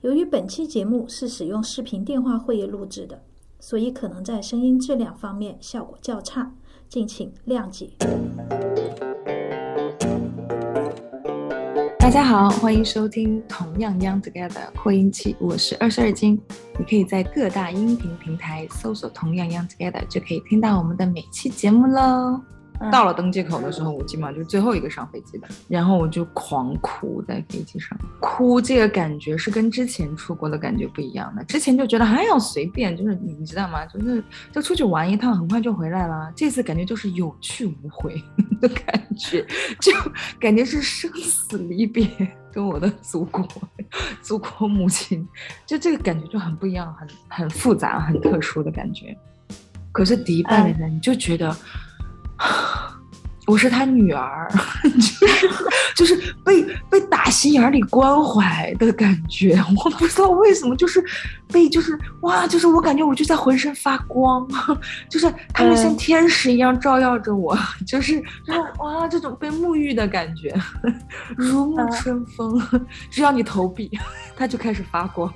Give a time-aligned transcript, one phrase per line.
[0.00, 3.20] 由于本期节目是使用视频电话会议录制的，
[3.58, 6.52] 所以可能在声音质量方面效果较差，
[6.88, 7.90] 敬请谅解。
[11.98, 16.40] 大家好，欢迎收听同样 Young Together 扩音器，我是二十二斤。
[16.78, 22.40] 你可以在各大音频平台搜索“同样 Young Together”，就可以听到我们的每期节目喽。
[22.92, 31.42] 到了登机口的时候，我基本上就是最后一个上飞机的，然后我就狂哭在飞机上，哭这个感觉是跟之前出国的感觉不一样的。
[31.44, 33.84] 之前就觉得还要随便，就是你知道吗？
[33.86, 34.22] 就是
[34.52, 36.32] 就出去玩一趟，很快就回来了。
[36.36, 38.22] 这次感觉就是有去无回
[38.60, 39.44] 的感觉，
[39.80, 39.92] 就
[40.38, 42.08] 感觉是生死离别，
[42.52, 43.46] 跟我的祖国、
[44.22, 45.26] 祖国母亲，
[45.66, 49.16] 就这个感觉就很不一样，很很复杂、很特殊的感觉。
[49.90, 51.56] 可是迪拜的呢，你就觉得。
[53.46, 54.46] 我是他女儿，
[54.84, 55.48] 就是
[55.96, 61.02] 就是被被打心眼里关怀的感觉，我不知道为什么，就是
[61.50, 64.46] 被就是哇，就是我感觉我就在浑身发光，
[65.08, 70.54] 就是他们像天使一样照耀着我， 就是就是哇，这种被沐浴的感觉，
[71.34, 72.60] 如沐春风，
[73.10, 73.90] 只要你投币，
[74.36, 75.32] 它就开始发光。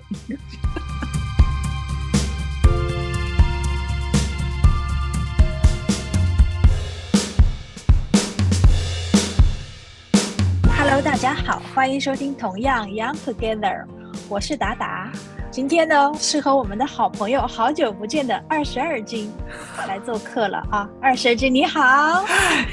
[11.04, 13.84] 大家好，欢迎收听同样 Young Together，
[14.28, 15.10] 我是达达。
[15.50, 19.32] 今天呢，是和我们的好朋友好久不见的二十二斤
[19.88, 20.88] 来做客了啊！
[21.00, 22.24] 二十二斤你好，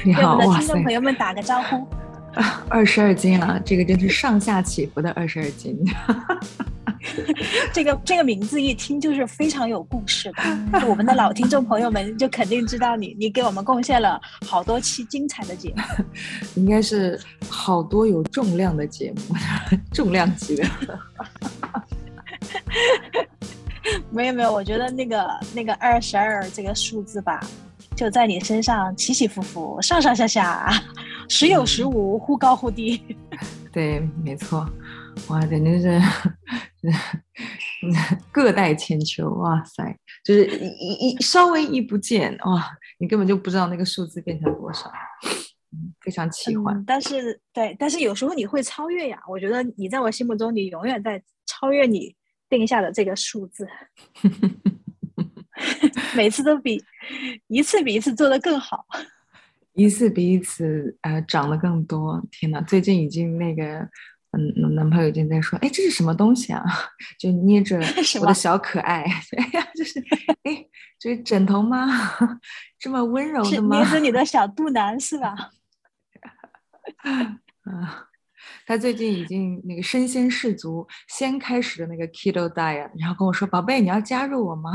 [0.04, 1.84] 你好， 我们的听众朋友们打个招呼。
[2.68, 5.78] 二十二斤啊，这个真是上下起伏的二十二斤。
[7.72, 16.04] 这个这个名字一听就是非常有故事的， 我们的老听众朋友们就肯定知道你，你给我们贡献了好多期精彩的节目，
[16.56, 19.34] 应该是好多有重量的节目，
[19.92, 20.64] 重量级的。
[24.10, 27.40] 没有没有，我觉得那个那个二十二这个数字吧，
[28.00, 30.72] 就在你身上起起伏伏，上上下下，
[31.28, 32.98] 时有时无，忽高忽低。
[33.70, 34.66] 对，没错。
[35.28, 36.00] 哇，简直是
[38.32, 39.28] 各带千秋！
[39.34, 44.90] 哇塞，就是一一稍微一不见，哇，你根本就不知道那个数字变成多少，
[46.00, 46.82] 非常奇幻。
[46.86, 49.20] 但是，对，但是有时候你会超越呀。
[49.28, 52.16] 我觉得你在我心目中，你永远在超越你
[52.48, 53.68] 定下的这个数字，
[56.16, 56.82] 每次都比
[57.48, 58.84] 一次比一次做的更好，
[59.74, 62.22] 一次比一次呃长得更多。
[62.30, 63.88] 天哪，最近已经那个。
[64.32, 66.62] 嗯，男朋友已经在说，哎，这是什么东西啊？
[67.18, 67.80] 就捏着
[68.22, 69.98] 我的小可爱，哎呀，就是，
[70.44, 70.64] 哎，
[71.00, 71.88] 这是枕头吗？
[72.78, 73.76] 这么温柔的吗？
[73.76, 75.50] 捏着你的小肚腩是吧？
[77.64, 78.06] 啊，
[78.64, 84.70] 他最近已经那个身先士卒，先开始的那个 keto diet，然后跟我说，宝贝，你要加入我吗？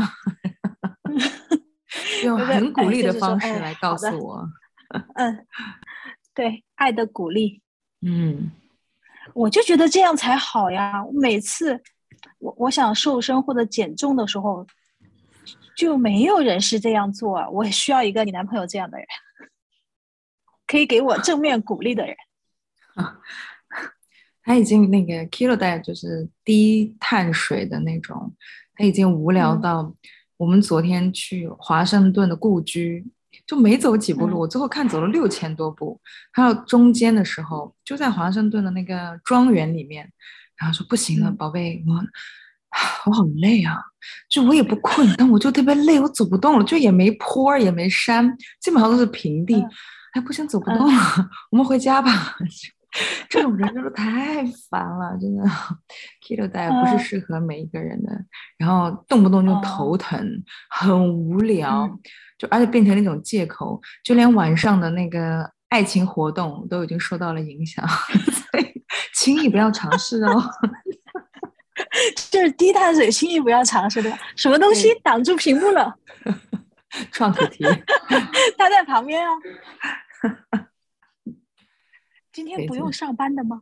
[2.24, 4.50] 用很鼓励的方式来告诉我。
[5.16, 5.46] 嗯，
[6.34, 7.62] 对，爱的鼓励。
[8.02, 8.52] 嗯。
[9.34, 11.04] 我就觉得这样才好呀！
[11.12, 11.82] 每次
[12.38, 14.66] 我我想瘦身或者减重的时候，
[15.76, 17.50] 就没有人是这样做。
[17.50, 19.08] 我需要一个你男朋友这样的人，
[20.68, 22.16] 可以给我正面鼓励的人。
[22.94, 23.20] 啊，
[24.44, 28.32] 他已经那个 kilo diet 就是低碳水的那种，
[28.76, 29.92] 他已经无聊到
[30.38, 33.06] 我们昨天去华盛顿的故居。
[33.46, 36.00] 就没走几步路，我最后看走了六千多步。
[36.32, 40.10] 还有中间的时候，就在华盛顿的那个庄园里面，
[40.56, 41.94] 然后说不行了，宝贝，我
[43.06, 43.76] 我好累啊，
[44.30, 49.62] 就我也不困，但我就特别累，我走不动了，就也没坡也没山，基本上都是平地，
[50.14, 52.38] 哎，不行，走不动了， 我们回家吧。
[53.30, 55.44] 这种人真的太烦了，真的。
[56.26, 58.12] Keto diet 不是适合每一个人的，
[58.58, 61.90] 然后动不动就头疼，很无聊。
[62.38, 70.44] 就而且变成那种借口，就连晚上的那个爱情活动都已经受到了影响， 所以轻易不要尝试哦。
[72.30, 74.12] 就是低碳水，轻易不要尝试的。
[74.36, 75.96] 什么东西挡住屏幕了？
[77.12, 77.68] 创可贴，
[78.58, 79.32] 他在旁边啊。
[82.36, 83.62] 今天不用上班的吗？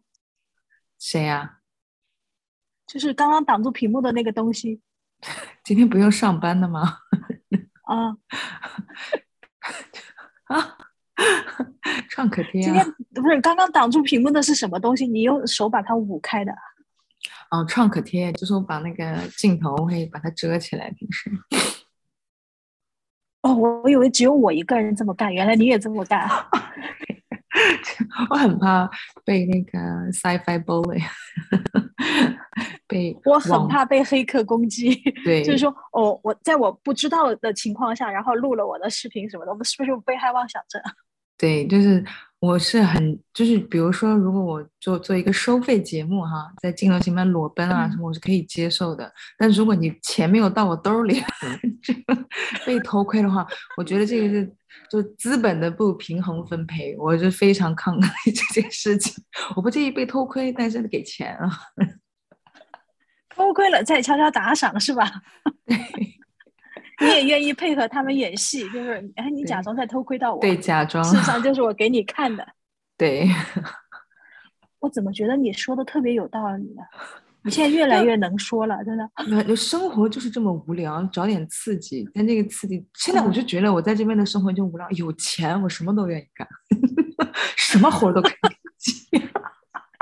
[0.98, 1.60] 谁呀？
[2.88, 4.81] 就是刚刚挡住屏幕的那个东西。
[5.64, 6.98] 今天不用上班的吗？
[7.84, 8.18] 啊
[10.50, 10.78] 啊！
[12.10, 12.84] 创可贴，今天
[13.14, 15.06] 不是刚刚挡住屏幕的是什么东西？
[15.06, 16.52] 你用手把它捂开的。
[17.52, 21.30] 哦，创可贴就是我把那个镜头会把它遮起来，平时。
[23.44, 26.28] 哦，我以为只有我一个人这么干，原来你也这么干。
[28.30, 28.90] 我很怕
[29.25, 29.80] 被那个
[30.12, 31.01] sci-fi bully，
[32.88, 34.94] 被我很怕被黑客攻击。
[35.24, 40.81] 对，就是说，哦，我在我不知道的情况下，然后录了我的视频什么的，我们是不是有被害妄想症？
[41.38, 42.03] 对，就是
[42.39, 49.12] 我是很，就是比如说，如果我做做一个收费节目哈，在镜头前面裸奔啊嗯什么，我是可以接受的。
[49.38, 51.21] 但如果你钱没有到我兜里，
[51.81, 52.27] 这个
[52.65, 53.45] 被偷窥的话，
[53.77, 54.56] 我觉得这个是
[54.89, 59.13] 就资本的不平衡分配，我是非常抗拒这件事情。
[59.56, 61.50] 我不介意被偷窥，但是给钱啊。
[63.35, 65.12] 偷窥了再悄悄打赏是吧？
[65.65, 65.75] 对
[67.01, 72.48] 你也愿意配合他们演戏，就是哎，你假装在偷窥到我，对，假装事实上就是我给你看的。
[72.98, 73.28] 对。
[74.80, 76.84] 我怎么觉得你说的特别有道理呢？
[77.45, 79.56] 你现在越来越能说了，真的。
[79.56, 82.06] 生活就是这么无聊，找点刺激。
[82.13, 86.45] 但这个刺激，现在我就觉得我在这边的生活就无聊，有钱我什么都愿意干，
[87.56, 88.34] 什么活儿都可以
[88.78, 89.30] 接。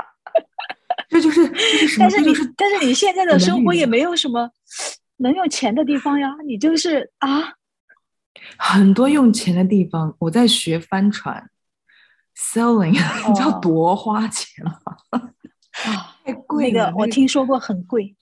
[1.08, 2.08] 这就是这是什么？
[2.08, 4.50] 但是你就是但是你现在的的生活也没有什么
[5.22, 7.54] 能用钱的地方呀，你就是啊，
[8.58, 10.14] 很多用钱的地方。
[10.18, 11.50] 我在学帆船
[12.36, 12.90] selling，
[13.28, 14.72] 你知道哦多花钱吗？
[15.10, 16.86] 啊，太贵了。
[16.86, 18.14] 那个我听说过很贵，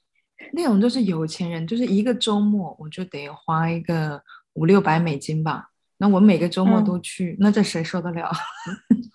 [0.53, 4.23] 那种就是有钱人，就是一个周末我就得花一个
[4.53, 5.69] 五六百美金吧。
[5.99, 8.31] 那我每个周末嗯都去，那这谁受得了？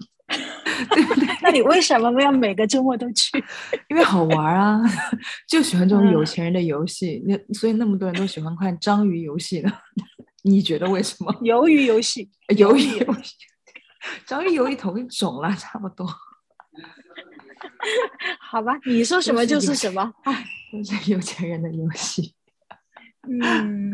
[0.89, 1.27] 对不对？
[1.41, 3.37] 那你为什么要每个周末都去？
[3.89, 4.81] 因为好玩啊，
[5.47, 7.23] 就喜欢这种有嗯钱人的游戏。
[7.25, 9.71] 那所以那么多人都喜欢看章鱼游戏呢，
[10.43, 11.31] 你觉得为什么？
[11.41, 13.35] 鱿鱼游戏，鱿鱼鱼游戏，
[14.25, 16.07] 章鱼鱿鱼头给肿了，差不多。
[18.39, 20.13] 好吧，你说什么就是什么。
[20.23, 22.33] 哎，都是有钱人的游戏。
[23.27, 23.91] 嗯，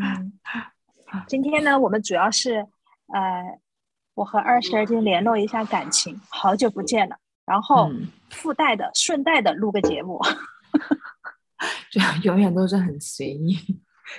[1.26, 2.66] 今天呢，我们主要是
[3.14, 3.58] 呃，
[4.14, 7.16] 我和二十二斤联络一下感情，好久不见了，
[7.46, 10.20] 然后嗯附带的、顺带的录个节目。
[11.90, 13.56] 就永远都是很随意，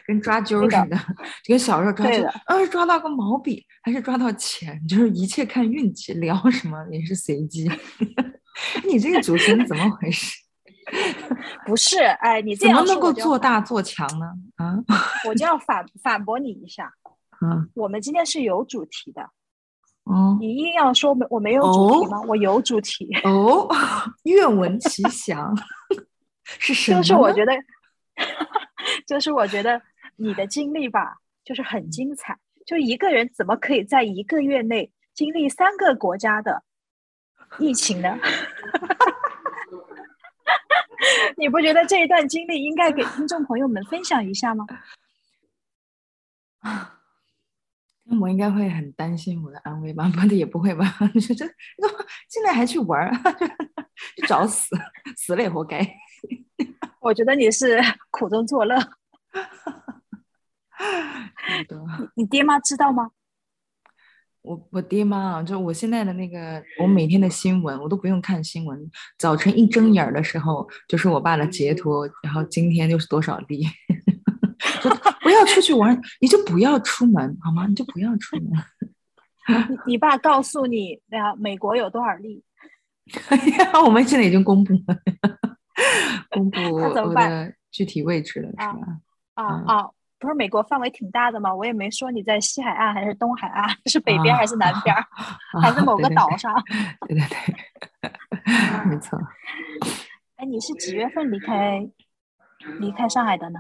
[0.08, 0.98] 跟抓阄似的，
[1.44, 7.70] 就跟小时候抓阄啊是抓到个毛笔还是抓到钱，就是一切看运气，聊什么也是随机。
[8.88, 10.38] 你这个主持人怎么回事？
[11.66, 14.28] 不是，哎，你这怎么样说我就要能够做大做强呢？
[14.56, 14.78] 啊，
[15.28, 16.94] 我就要反反驳你一下。
[17.42, 19.30] 嗯，我们今天是有主题的，
[20.04, 22.22] 哦你硬要说没我没有主题哦吗？
[22.28, 23.68] 我有主题，哦，
[24.24, 25.56] 愿闻其详，
[26.44, 27.02] 是什么？
[27.02, 27.54] 就是我觉得，
[29.08, 29.82] 就是我觉得
[30.18, 32.38] 你的经历吧，就是很精彩。
[32.66, 36.64] 就一个人怎么可以在一个月内经历三个国家的
[37.60, 38.18] 疫情呢？
[41.38, 44.66] 你不觉得这一段经历应该给听众朋友们分享一下吗？
[48.14, 50.08] 那我应该会很担心我的安危吧？
[50.14, 50.86] 不对，也不会吧？
[51.14, 51.54] 你说这这
[52.30, 53.12] 现在还去玩儿，
[54.16, 54.76] 去找死，
[55.18, 55.80] 死了也活该。
[57.02, 57.82] 我觉得你是
[58.12, 58.78] 苦中作乐。
[62.16, 63.12] 你，你爹妈知道吗？
[64.42, 73.72] 我我爹妈啊，就我现在的那个，我每天的新闻我都不用看新闻，早晨一睁眼的时候就是我爸的截图，然后今天又是多少例，说
[75.22, 77.66] 不要出去玩，你就不要出门好吗？
[77.68, 78.52] 你就不要出门。
[79.70, 82.44] 你你爸告诉你，啊，美国有多少例？
[83.30, 84.98] 哎呀，我们现在已经公布了，
[86.32, 86.80] 公布
[87.72, 88.88] 具体位置了，是啊吧？
[89.34, 89.90] 啊嗯啊，
[90.20, 91.54] 不是美国范围挺大的吗？
[91.54, 95.06] 我也没说你在西海岸还是东海岸， 是北边还是南边儿，
[95.62, 96.54] 还是某个岛上？
[96.54, 96.64] 啊
[97.08, 97.28] 对对
[98.02, 99.20] 对，没错。
[100.38, 101.86] 哎，你是几月份离开
[102.80, 103.60] 离开上海的呢？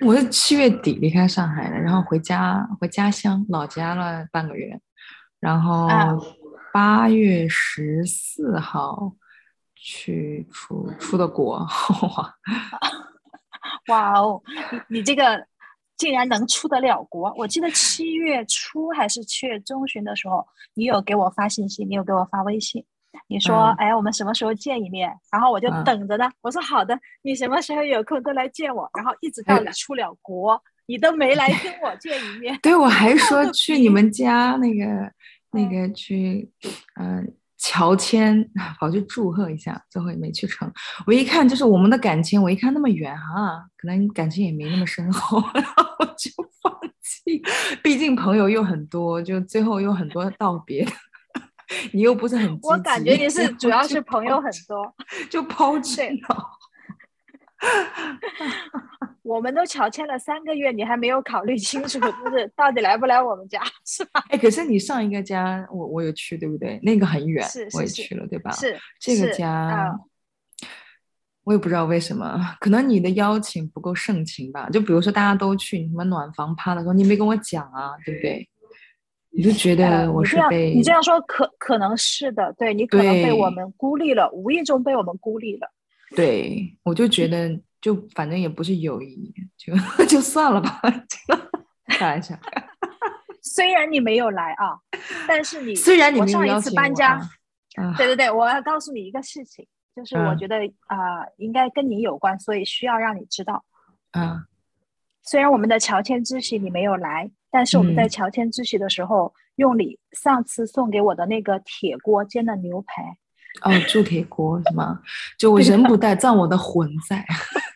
[0.00, 4.80] 我是七月底离开上海的，然后回家回家乡老家了半个月，
[5.40, 6.14] 然后啊
[6.72, 9.14] 八月十四号
[9.74, 11.58] 去出出的国，
[12.16, 12.34] 哇，
[13.88, 14.42] 哇哦，
[14.88, 15.46] 你你这个
[15.96, 17.32] 竟然能出得了国！
[17.38, 22.84] 我记得七月初还是七月中旬的时候，你有给我发信息，你有给我发微信，
[23.28, 26.30] 你说：“嗯哎，我们什么时候见一面？”然后我就嗯等着呢。
[26.42, 32.58] 我说：“好的，你什么时候有空都来见我。”然后一直到哎你出了国，你都没来跟我见一面。
[32.62, 34.84] 对我还说去 你们家那个
[35.50, 36.50] 那嗯个去，
[37.00, 40.70] 嗯、乔迁跑去祝贺一下，最后也没去成。
[41.06, 46.30] 我一看就是我们的感情，我一看那么远啊，可能感情也没那么深厚， 然后我就
[46.62, 47.42] 放弃。
[47.82, 50.86] 毕竟朋友又很多，就最后有很多道别。
[51.92, 54.94] 你又不是很，我感觉你是主要是朋友很多，
[55.30, 56.50] 就抛弃了。
[59.22, 64.22] 我们都乔迁了三个月，你还没有考虑清楚，就是到底来不来我们家，是吧？
[64.28, 66.78] 哎，可是你上一个家，我我有去，对不对？
[66.82, 68.52] 那个很远，是我也去了，对吧？
[68.52, 69.94] 是这个家啊，
[71.42, 74.68] 我也不知道为什么，可能你的邀请不够盛情吧。
[74.70, 78.48] 就比如说大家都去你们暖房趴的时候，你没跟我讲啊，对不对？
[79.36, 85.70] 你就觉得我是被你这样说，可可能是的，对你可能被我们孤立了，无意中被我们孤立了。
[86.14, 89.74] 对，我就觉得就反正也不是友谊，就
[90.06, 90.80] 就算了吧，
[91.86, 92.34] 开玩笑。
[93.42, 94.78] 虽然你没有来啊，
[95.28, 97.20] 但是你虽然你我上一次搬家，
[97.98, 103.64] 对对对，我要告诉你一个事情，就是我觉得啊，应该跟你有关，所以需要让你知道。
[104.12, 104.46] 啊，
[105.22, 113.02] 虽然我们的乔迁之喜你没有来，但是我们在乔迁之喜的时候，用你上次送给我的那个铁锅煎的牛排。
[113.62, 115.00] 哦，铸铁锅是吗？
[115.38, 117.24] 就我人不在，但我的魂在，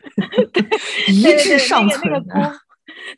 [1.08, 2.12] 一直上存。
[2.12, 2.52] 那个锅，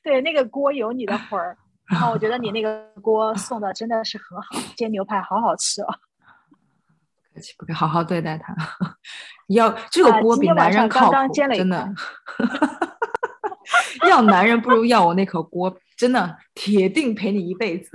[0.05, 1.59] 对，那个锅有你的魂儿。
[1.91, 5.89] 然后我觉得你那个锅送的真的是很好，煎牛排好好吃哦。
[7.35, 8.55] 不客气，不客气，好好对待它。
[9.49, 11.93] 要这个锅比男人靠谱，真的。
[14.09, 17.89] 要男人不如要我那口锅，真的，铁定陪你一辈子。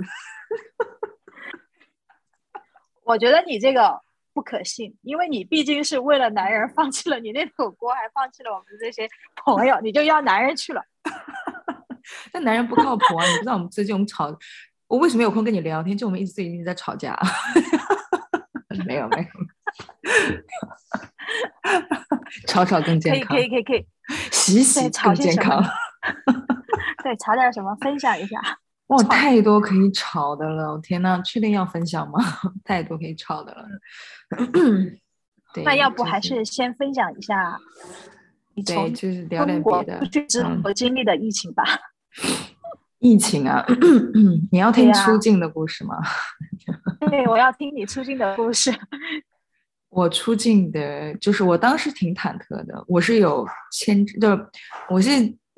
[3.04, 4.00] 我觉得你这个
[4.32, 10.82] 不可信，因为你毕竟是为了男人放弃了你那口锅，还放弃了我们这些朋友，你就要男人去了。
[12.32, 13.26] 但男人不靠谱啊！
[13.26, 14.34] 你不知道我们最近我们吵，
[14.86, 15.94] 我为什么有空跟你聊天？
[15.94, 17.14] 就我们一直最近在吵架。
[18.86, 19.26] 没 有没有，
[22.46, 23.36] 吵吵更健康。
[23.36, 23.86] 可以可以可以可以，
[24.32, 25.62] 洗洗更健康。
[27.02, 27.74] 对，吵点什么？
[27.76, 28.40] 分享一下。
[28.88, 30.72] 哇，太多可以吵的了！
[30.72, 32.18] 我天呐，确定要分享吗？
[32.64, 33.64] 太多可以吵的了。
[35.52, 37.58] 对，那要不还是先分享一下？
[38.66, 40.06] 对，就是聊点别的。
[40.06, 41.64] 之后经历的疫情吧。
[43.00, 43.64] 疫情啊，
[44.50, 45.96] 你要听出境的故事吗？
[47.08, 48.72] 对，我要听你出境的故事。
[49.90, 52.84] 我出境的，就是我当时挺忐忑的。
[52.88, 54.46] 我是有签，就是
[54.88, 55.10] 我是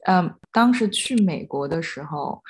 [0.04, 2.42] 呃，当时去美国的时候，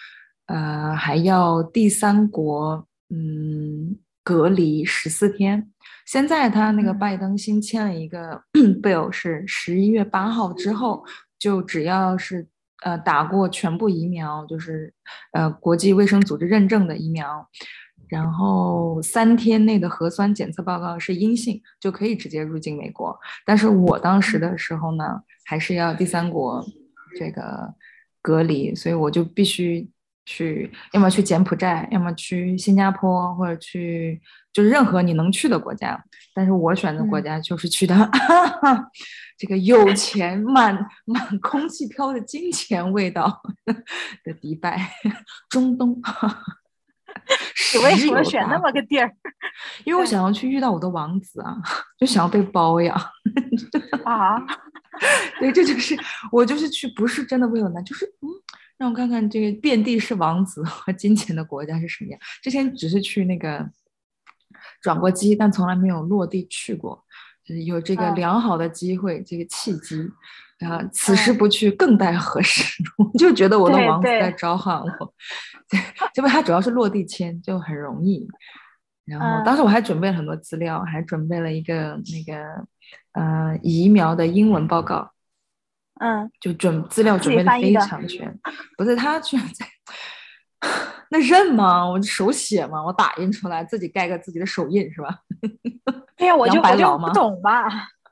[0.47, 5.71] 呃，还要第三国嗯隔离十四天。
[6.07, 8.43] 现在他那个拜登新签了一个
[8.83, 11.05] bill，是十一月八号之后，
[11.39, 12.49] 就只要是。
[12.83, 14.91] 呃，打过全部疫苗，就是
[15.35, 17.47] 呃国际卫生组织认证的疫苗，
[18.09, 23.15] 然后三天内的核酸检测报告是阴性，就可以直接入境美国。
[23.45, 26.65] 但是我当时的时候呢，还是要第三国
[27.19, 27.75] 这个
[28.23, 29.89] 隔离，所以我就必须
[30.27, 34.21] 去，要么去柬埔寨，要么去新加坡，或者去
[34.53, 36.03] 就是任何你能去的国家。
[36.35, 38.11] 但是我选的国家就是去的。
[39.37, 43.43] 这个有钱满 满空气飘的金钱味道
[44.23, 44.91] 的迪拜，
[45.49, 46.01] 中东。
[47.75, 49.11] 你为什么选那么个地儿？
[49.85, 51.57] 因为我想要去遇到我的王子啊，
[51.99, 52.97] 就想要被包养
[54.05, 54.39] 啊。
[55.39, 55.97] 对，这就是
[56.31, 58.29] 我就是去，不是真的为了男，就是嗯，
[58.77, 62.21] 让我看看这个遍地是王子和金钱的国家是什么样。
[62.43, 63.67] 之前只是去那个
[64.83, 67.05] 转过机，但从来没有落地去过。
[67.67, 69.97] 有这个良好的机会，这个契机，
[70.67, 72.83] 啊，此时不去更待何时？
[72.99, 75.15] 我就觉得我的王子在召唤我，
[76.15, 78.27] 结果他主要是落地签，就很容易。
[79.07, 82.65] 然后当时我还准备了很多资料，还准备了一个那个
[83.13, 85.11] 呃疫苗的英文报告，
[85.99, 88.39] 嗯，就准资料准备的非常全。
[88.77, 89.67] 不是他居然在。
[91.13, 91.89] 那认吗？
[91.89, 92.85] 我手写嘛？
[92.85, 95.19] 我打印出来自己盖个自己的手印是吧？
[96.17, 97.65] 对呀，我就我就不懂吧。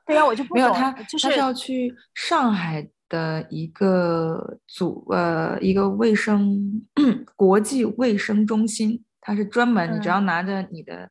[0.09, 6.81] 对呀，我就不没有他，他是要去上海的一个组呃一个卫生
[7.37, 11.09] 国际卫生中心，它是专门你只要拿着你的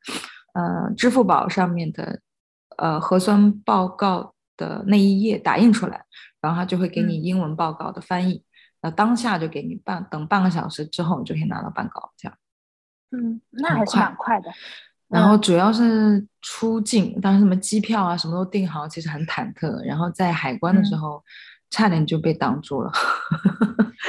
[0.55, 2.21] 呃支付宝上面的
[2.77, 6.05] 呃核酸报告的那一页打印出来，
[6.41, 8.43] 然后他就会给你英文报告的翻译。
[8.83, 12.39] 那当下就给你半等半个小时之后，你就可以拿到半稿，这样。
[13.11, 14.51] 嗯，那还是蛮快的。
[15.09, 19.83] 然后主要是出境，当时什么机票啊什么都订好，其实很忐忑。
[19.85, 21.23] 然后在海关的时候，
[21.71, 22.91] 差点就被挡住了。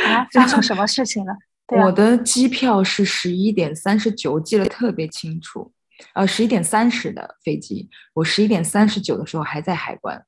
[0.10, 1.34] 啊， 发生什么事情了？
[1.68, 5.72] 我的机票是十一点三十九，记得特别清楚。
[6.14, 10.26] 呃，十一点三十的飞机，我十一点三十九的时候还在海关，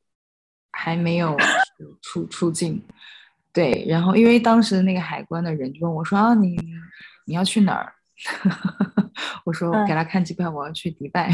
[0.71, 1.35] 还没有
[2.01, 2.83] 出出境。
[3.51, 6.57] 对，然后因为当时那个海关的人就问我说：“啊，你
[7.25, 7.93] 你要去哪儿？”
[9.45, 11.29] 我说：“给他看机票，我要去迪拜。”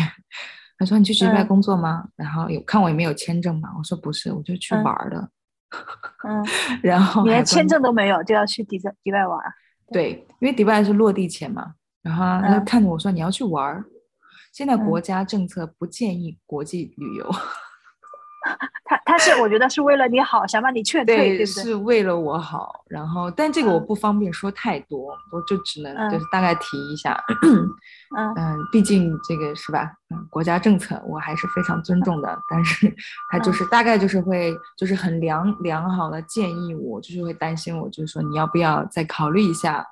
[0.79, 5.29] 他说：“你去迪拜工作吗？”然后有看我有没有签证嘛，我说：“不是，我就去玩的。”
[6.27, 6.45] 嗯，
[6.81, 9.39] 然后连签证都没有就要去迪迪拜玩？
[9.91, 11.73] 对，因为迪拜是落地签嘛。
[12.01, 13.83] 然后他看着我说：“你要去玩？
[14.53, 17.29] 现在国家政策不建议国际旅游。”
[18.85, 21.45] 他他是我觉得是为了你好，想把你劝退，对不对？
[21.45, 22.83] 是为了我好。
[22.87, 27.21] 然后，但这个我不方便说太多，我就只能就是大概提一下。
[27.43, 27.69] 嗯
[28.37, 29.91] 嗯，毕竟这个是吧？
[30.09, 32.39] 嗯，国家政策我还是非常尊重的。
[32.49, 32.93] 但是
[33.31, 39.85] 他就是大概就是会就是很良良好的建议我，就是会担心我，就是说你要不要再考虑一下。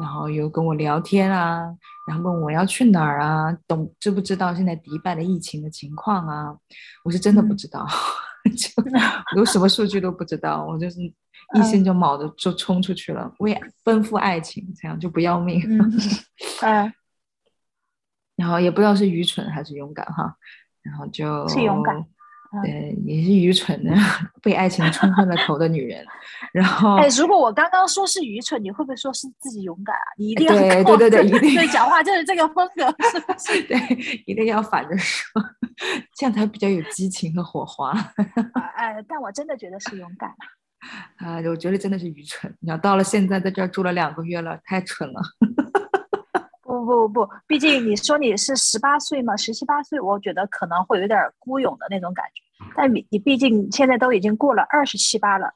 [0.00, 1.64] 然后又跟我聊天啊，
[2.06, 6.56] 然后问我要去哪儿啊，懂知不知道现在迪拜的疫情的情况啊？
[7.04, 7.86] 我是真的不知道，
[8.56, 8.70] 就
[9.36, 11.00] 有什么数据都不知道，我就是
[11.56, 15.60] 一心就卯着就冲出去了，为奔赴爱情，这样就不要命。
[16.60, 16.92] 嗯，
[18.36, 20.36] 然后也不知道是愚蠢还是勇敢哈，
[20.82, 22.04] 然后就是勇敢。
[22.62, 23.92] 对，也是愚蠢的，
[24.42, 26.04] 被爱情冲昏了头的女人。
[26.52, 30.08] 然后，哎，如果我刚刚说是愚蠢，你会不会说是自己勇敢啊？
[30.16, 33.62] 你一定要对对对对， 一定对讲话就是这个风格，是不是？
[33.68, 33.78] 对，
[34.26, 35.42] 一定要反着说，
[36.16, 37.92] 这样才比较有激情和火花。
[38.76, 40.30] 哎，但我真的觉得是勇敢
[41.18, 41.36] 啊！
[41.50, 42.52] 我觉得真的是愚蠢。
[42.60, 45.20] 你要到了现在，在这儿住了两个月了，太蠢了。
[46.88, 52.42] 不不不不，毕竟你说你是十八岁嘛，十七八岁，我觉得可能会有点孤勇的那种感觉。
[52.74, 55.52] 但你你毕竟现在都已经过了二十七八了，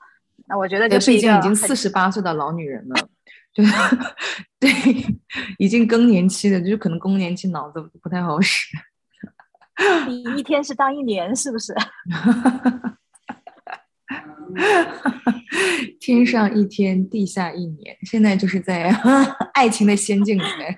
[0.47, 2.95] 那我觉得就是毕竟已经四十八岁的老女人了，
[3.53, 3.65] 对
[4.61, 4.71] 对，
[5.59, 8.77] 已经更年期的，就是可能更年期脑子不太好使。
[10.07, 11.75] 你一天是当一年，是不是？
[16.01, 18.91] 天上一天，地下一年，现在就是在
[19.55, 20.77] 爱情的仙境里面，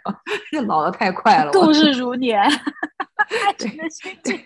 [0.51, 4.39] 这 老的太快了，度日如年，爱情的仙境。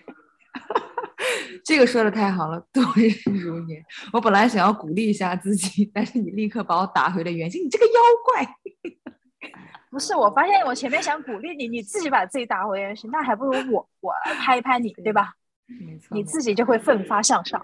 [1.65, 3.83] 这个说的太好了，度日如年。
[4.13, 7.91] 我本来想要鼓励一下自己，但是你立刻把我打回了原形，你这个妖
[8.25, 8.47] 怪。
[9.91, 15.33] 不是，我发现我前面想鼓励你，你自己把自己打回原形，那还不如我我拍一拍你，对吧？
[15.67, 17.61] 没错，你自己就会奋发向上。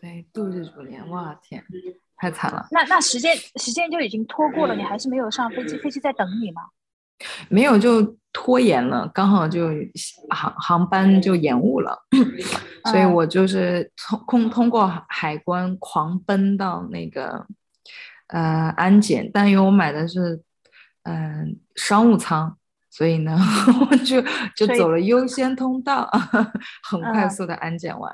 [0.00, 1.64] 对，度日如年，哇天，
[2.16, 2.66] 太惨了。
[2.70, 6.62] 那那时间时间就已经拖过了，你还是没有上飞机，飞机在等你吗？
[7.48, 9.70] 没有，就拖延了，刚好就
[10.30, 11.98] 航航班就延误了，
[12.90, 17.44] 所以我就是通通通过海关狂奔到那个
[18.28, 20.40] 呃安检，但因为我买的是
[21.02, 22.56] 嗯商务舱，
[22.88, 23.36] 所以呢
[23.90, 24.22] 我就
[24.54, 26.08] 就走了优先通道，
[26.88, 28.12] 很快速的安检完。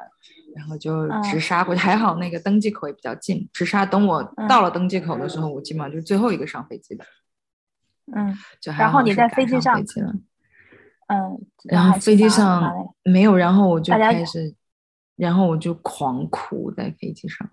[0.54, 3.84] 然后就直杀过去，还好那个登机口也比较近，直杀。
[3.84, 7.04] 等我到了登机口的时候，我基本上就是最后一个上飞机的。
[8.14, 9.80] 嗯，就然后你在飞机上，
[11.08, 14.54] 嗯，然后飞机上没有，然后我就开始，
[15.16, 17.48] 然后我就狂哭在飞机上。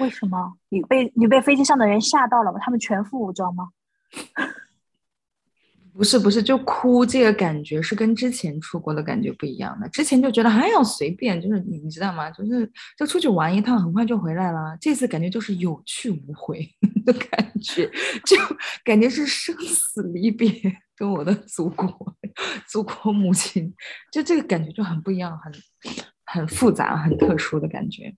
[0.00, 0.54] 为什么？
[0.70, 2.58] 你被你被飞机上的人吓到了吗？
[2.60, 3.68] 他们全副武装吗？
[5.98, 9.88] 不是不是，就哭这个感觉是跟之前出国的感觉不一样的。
[9.88, 12.30] 之前就觉得还要随便，就是你你知道吗？
[12.30, 14.78] 就是就出去玩一趟，很快就回来了。
[14.80, 16.64] 这次感觉就是有去无回
[17.04, 17.90] 的感觉，
[18.24, 18.36] 就
[18.84, 20.48] 感觉是生死离别，
[20.96, 22.16] 跟我的祖国、
[22.68, 23.74] 祖国母亲，
[24.12, 25.52] 就这个感觉就很不一样，很
[26.26, 28.14] 很复杂、很特殊的感觉。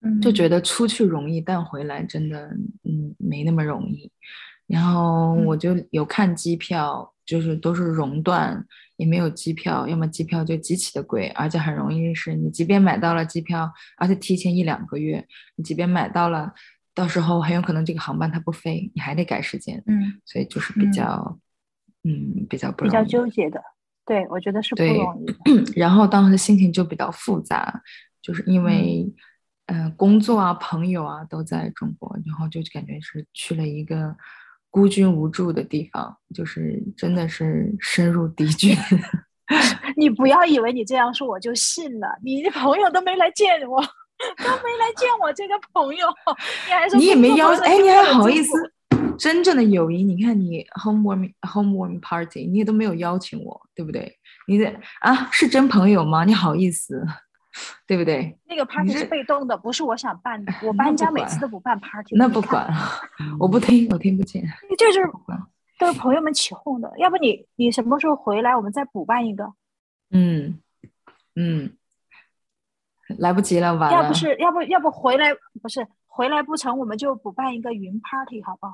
[0.00, 2.46] 嗯，就觉得出去容易，但回来真的
[2.84, 4.10] 嗯没那么容易。
[4.66, 7.12] 然后我就有看机票。
[7.28, 8.64] 就是都是熔断，
[8.96, 15.22] 也没有机票，要么机票就极其的贵，而且很容易是你即便买到了机票，而且提前一两个月，
[15.56, 16.54] 你即便买到了，
[16.94, 19.82] 到时候很有可能这个航班它不飞，你还得改时间。
[19.86, 21.38] 嗯，所以就是比较，
[22.04, 23.62] 嗯，比较不容易比较纠结的。
[24.06, 25.26] 对，我觉得是不容易。
[25.78, 27.82] 然后当时心情就比较复杂，
[28.22, 29.06] 就是因为，
[29.66, 34.16] 嗯，工作啊、朋友啊都在中国，然后就感觉是去了一个。
[34.70, 38.76] 孤军无助的地方，就是真的是深入敌军。
[39.96, 46.06] 你不要以为你这样说我就信了，你的朋友都没来见我，都没来见我这个朋友，
[46.66, 48.52] 你还说你也没邀哎，你还好意思？
[49.18, 54.16] 真正的友谊，你看你 homewarming homewarming party，你也都没有邀请我，对不对？
[54.46, 56.24] 你的啊，是真朋友吗？
[56.24, 57.04] 你好意思？
[57.86, 58.38] 对不对？
[58.46, 60.52] 那个 party 是被动的，不是我想办的。
[60.62, 62.16] 我搬家每次都不办 party。
[62.16, 62.68] 那不管，
[63.38, 64.42] 我不听，我听不见。
[64.78, 65.10] 这就是
[65.78, 66.92] 都是朋友们起哄的。
[66.98, 69.52] 要不你你什么时候回来，我们再补办一个？
[70.10, 70.58] 嗯
[71.36, 71.72] 嗯，
[73.18, 74.02] 来不及了，晚了。
[74.02, 78.72] 要不是要不要不回来不是回来不成，我们就补办一个云 party 好不好？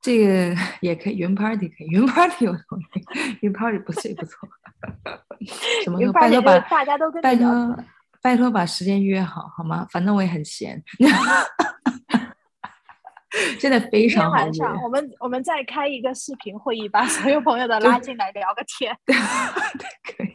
[0.00, 4.46] 这个 也可以，云 party 可以，云 party 我同意， 云 party 不是也不错。
[5.82, 5.98] 什么？
[6.12, 7.48] 拜托把大家都跟拜托。
[8.24, 9.86] 拜托把时间约好，好吗？
[9.90, 10.82] 反正我也很闲。
[13.60, 14.38] 现在非常好。
[14.48, 18.96] 今天晚上我们我们再开一个视频会议，把所有朋友都拉进来聊个天。
[19.04, 19.14] 对，
[20.16, 20.34] 可以。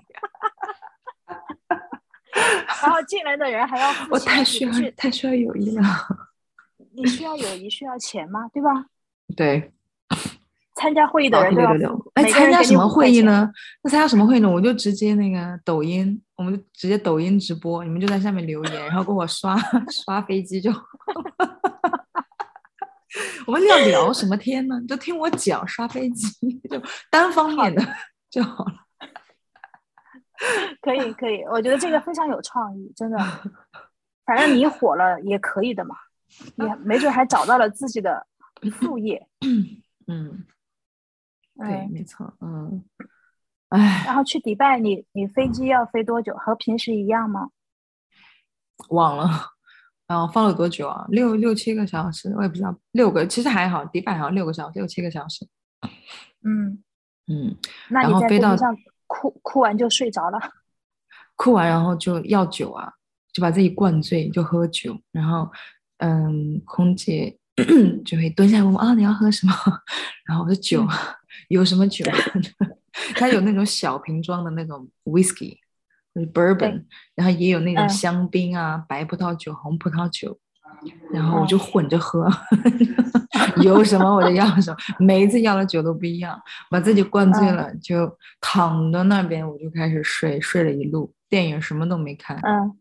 [2.83, 5.83] 然后进来的人还要，我太需要太需要友谊了。
[6.91, 8.47] 你需要友谊，需要钱吗？
[8.53, 8.85] 对吧？
[9.35, 9.73] 对，
[10.79, 11.69] 参加会议的人都要。
[12.13, 13.13] 哎，参加什么5块钱？
[13.13, 13.51] 会议呢？
[13.83, 14.49] 那参加什么会议呢？
[14.49, 19.57] 我就直接那个抖音，我们就直接抖音直播，你们就在下面留言，然后给我刷
[19.91, 20.81] 刷飞机就好。
[23.45, 24.81] 我们要聊什么天呢？
[24.87, 26.29] 就听我讲刷飞机，
[26.69, 27.83] 就单方面的
[28.29, 28.71] 就好了。
[30.81, 33.17] 可以可以，我觉得这个非常有创意，真的。
[34.25, 35.95] 反正你火了也可以的嘛，
[36.55, 38.25] 也没准还找到了自己的
[38.71, 39.27] 副业。
[40.07, 40.45] 嗯，
[41.59, 42.83] 对，嗯，没错，嗯，
[43.69, 46.33] 哎，然后去迪拜你，你飞机要飞多久？
[46.35, 47.49] 和平时一样吗？
[48.89, 49.29] 忘了，
[50.07, 51.05] 然后放了多久啊？
[51.09, 55.45] 六六七个小时，我也不知道，六个其实还好，迪拜好像六个小时，六七个小时。
[56.43, 56.81] 嗯，
[57.27, 57.55] 嗯，
[57.89, 60.39] 那你然后飞到在飞机上哭哭完就睡着了。
[61.35, 62.91] 哭完然后就要酒啊，
[63.33, 65.49] 就把自己灌醉，就喝酒，然后
[65.97, 67.37] 嗯，空姐
[68.05, 69.53] 就会蹲下来问我啊，你要喝什么？
[70.25, 70.87] 然后我说酒，
[71.47, 72.05] 有什么酒？
[73.15, 75.57] 它有那种小瓶装的那种 whisky，
[76.13, 76.83] 就是 bourbon，
[77.15, 80.37] 然后也有那种嗯香槟啊、白葡萄酒、红葡萄酒，
[81.13, 82.27] 然后我就混着喝，
[83.63, 92.37] 有什么我就要什么，每一次要的酒都不一样，把自己灌醉嗯了，就躺到那边，我就开始睡，睡了一路，电影什么都没看。
[92.43, 92.77] 嗯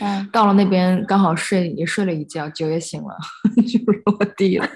[0.00, 3.16] 嗯，到了那边刚好睡也睡了一觉，酒也醒了，
[3.66, 4.68] 就落地了。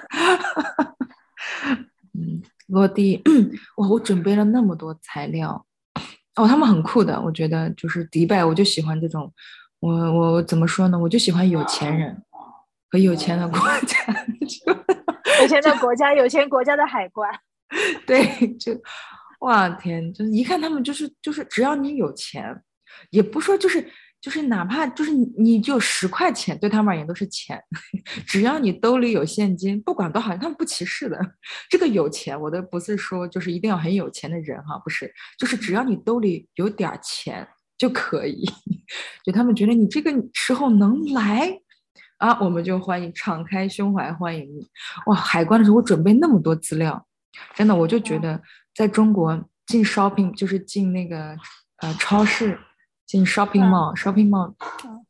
[2.15, 3.23] 嗯，落地，
[3.77, 3.89] 哇！
[3.89, 5.67] 我准备了那么多材料，
[6.37, 9.33] 哦，他们很酷的，我觉得就是迪拜，我就喜欢这种，
[9.81, 10.99] 我我怎么说呢？
[10.99, 12.23] 我就喜欢有钱人
[12.91, 13.99] 和有钱的国家，
[15.43, 17.31] 有钱的国家，有钱国家的海关。
[18.07, 18.25] 对，
[18.59, 18.73] 就
[19.41, 22.63] 哇天，就是一看他们就是就是，只要你有钱，
[23.11, 23.87] 也不说就是
[24.21, 27.63] 就是哪怕就是你你就十块钱，对他们而言都是钱，
[28.27, 31.19] 只要你兜里有现金，不管多少钱，他们不歧视的。
[31.71, 38.45] 这个有钱，我的不是说就是一定要很有钱的人哈，不是，就是只要你兜里有点儿钱就可以，
[39.25, 41.61] 就他们觉得你这个时候能来。
[42.19, 44.67] 啊，我们就欢迎，敞开胸怀欢迎你。
[45.07, 47.07] 哇，海关的时候我准备那么多资料，
[47.55, 48.43] 真的，我就觉嗯得
[48.75, 51.37] 在中国进 shopping 就是进那个
[51.77, 52.59] 呃超市，
[53.09, 55.05] 进 shopping 嗯 mall，shopping mall，嗯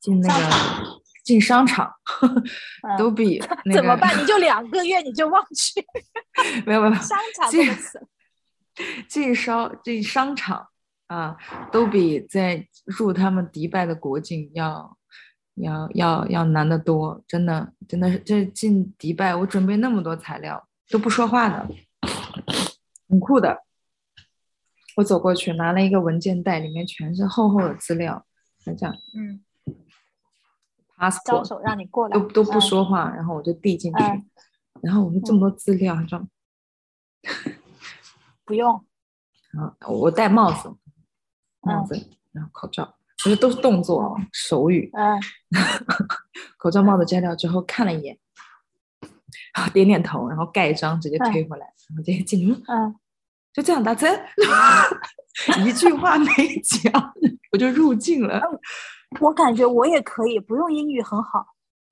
[0.00, 1.92] 进那个进商场，
[2.96, 4.16] 都嗯比 那个怎么办？
[4.22, 5.84] 你就两个月你就忘去
[6.64, 8.08] 没有没有 商场这这个词。
[9.08, 10.68] 进商进商场
[11.08, 11.36] 啊，
[11.70, 14.96] 都比在入他们迪拜的国境要
[15.56, 21.68] 要要要难得多，真的真的是这进迪拜，我准备那么多材料都不说话的，
[23.08, 23.62] 很酷的。
[24.96, 28.24] 我走过去拿了一个文件袋，里面全是厚厚的资料，
[28.64, 29.42] 就这样嗯，
[30.98, 34.28] 招 passport 手让你过来，都都不嗯说话，然后我就递进去，嗯
[34.82, 36.26] 然后我说这么多资料，他说
[38.44, 38.84] 不用。
[39.52, 40.68] 啊，我戴帽子，
[41.60, 42.82] 帽嗯子，然后口罩，
[43.24, 44.90] 我觉得都是动作哦，手语。
[44.94, 45.20] 嗯
[46.56, 48.18] 口罩、帽子摘掉之后看了一眼，
[49.54, 52.96] 然后点点头，然后盖章直接推回来，然后直接进入，嗯，
[53.52, 54.18] 就这样打针，
[55.64, 56.26] 一句话没
[56.62, 57.14] 讲，
[57.52, 58.40] 我就入境了。
[59.20, 61.46] 我感觉我也可以，不用英语很好，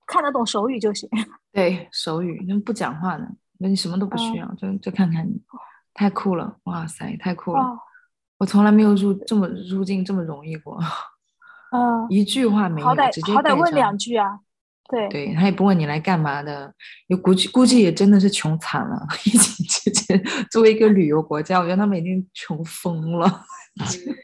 [0.07, 1.07] 看得懂手语就行。
[1.53, 3.27] 对，手语，那不讲话的，
[3.59, 5.39] 那你什么都不需嗯要，就就看看你，
[5.93, 7.61] 太酷了，哇塞，太酷了！
[7.61, 7.79] 哦，
[8.39, 10.79] 我从来没有入这么入境这么容易过，
[11.71, 14.39] 嗯， 一句话没有，好歹直接好歹问两句啊。
[14.91, 16.73] 对，对他也不问你来干嘛的，
[17.07, 19.07] 也估计估计也真的是穷惨了。
[19.23, 23.45] 疫情期间，作为一个旅游国家，我觉得他们已经穷疯了。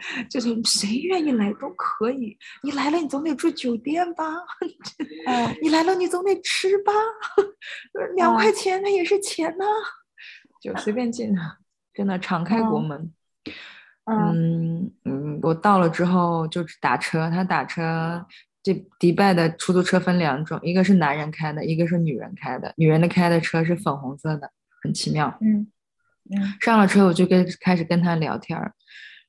[0.30, 4.24] 就是谁愿意来都可以，你来了你总得住酒店吧，
[5.26, 6.92] 嗯 你来了你总得吃吧，
[8.16, 9.64] 两块钱那也是钱呐、
[10.60, 11.36] 就随便进，
[11.92, 13.12] 真的敞开国嗯门。
[14.06, 18.26] 嗯嗯嗯，我到了之后就是打车，他打车，
[18.62, 22.72] 这迪拜的出租车分两种，一个是男人开的，一个是女人开的。
[22.76, 24.50] 女人的开的车是粉红色的，
[24.82, 25.38] 很奇妙。
[25.40, 25.66] 嗯
[26.32, 28.72] 嗯上了车我就跟开始跟他聊天儿，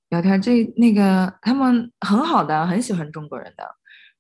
[0.09, 3.63] 聊天儿这那个他们很好的，很喜欢中国人的，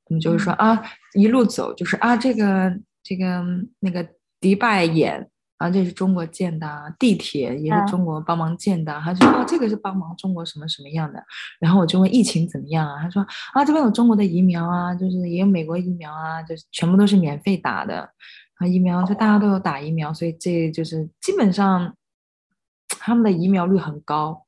[0.05, 0.81] 他们就是说、啊，
[1.13, 3.43] 一路走就是啊，这个这个
[3.79, 4.07] 那个
[4.39, 5.29] 迪拜眼
[5.61, 11.23] 啊，这是中国建的啊，地铁也是嗯中国帮忙建的啊，他说哦，这个是帮忙中国什么什么样的，
[11.59, 13.21] 然后我就问疫情怎么样啊，他说
[13.53, 18.09] 啊，这边有中国的疫苗啊，就是也有美国疫苗啊，就是全部都是免费打的。
[18.55, 21.95] 啊，疫苗就大家都有打疫苗，所以这就是基本上
[22.99, 24.45] 他们的疫苗率很高，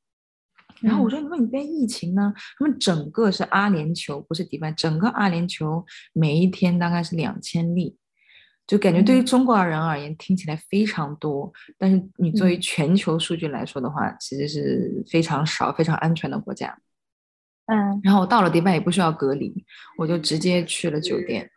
[0.80, 2.32] 然后我说：“你说你边疫情呢？
[2.58, 7.96] 他们整个是阿联酋，不是迪拜，整个阿联酋每一天大概是两千例，
[8.66, 16.76] 就感觉对于中国人而言听起来非常多，但是你作为全球数据来说的话，其实是非常少、非常安全的国家。
[17.66, 19.64] 嗯，然后我到了迪拜也不需要隔离，
[19.98, 21.50] 我就直接去了酒店。”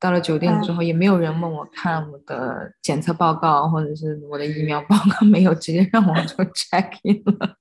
[0.00, 7.56] 到了酒店之后，也没有人问我看我的检测报告或者是我的疫苗报告，没有，直接让我就 check in 了，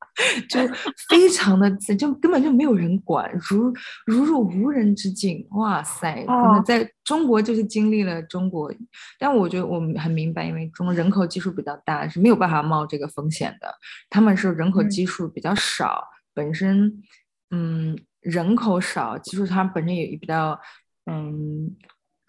[0.50, 0.60] 就
[1.10, 3.74] 非常的自，就根本就没有人管，如
[4.06, 5.48] 如入无人之境。
[5.52, 8.70] 哇塞，可能在中国就是经历了中国，
[9.18, 13.74] 但我觉得我们很明白，因为中国人口基数比较大，是没有办法冒这个风险的。
[14.10, 17.02] 他们是人口基数比较少，本身
[17.52, 20.60] 嗯人口少，基数它本身也比较
[21.06, 21.74] 嗯。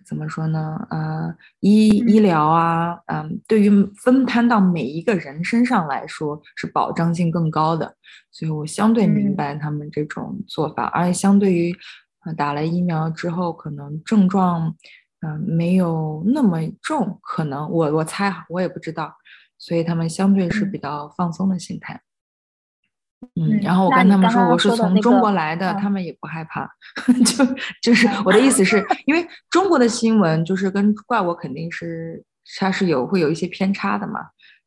[0.05, 0.87] 怎么说呢？
[0.91, 7.97] 呃，医医疗啊，嗯，对于分摊到每一个人身上来说，是保障性更高的，
[8.31, 10.85] 所以我相对明白他们这种做法。
[10.87, 11.75] 而且相对于，
[12.37, 14.75] 打了疫苗之后，可能症状，
[15.21, 19.15] 嗯，没有那么重，可能我我猜哈，我也不知道，
[19.59, 22.01] 所以他们相对是比较放松的心态。
[23.35, 26.69] 嗯，然后我跟他们说我是从中国来的，他们也不害怕。
[27.25, 27.45] 就
[27.83, 32.23] 就是我的意思是，因为中国的新闻就是跟怪我肯定是
[32.59, 34.21] 它是有会有一些偏差的嘛。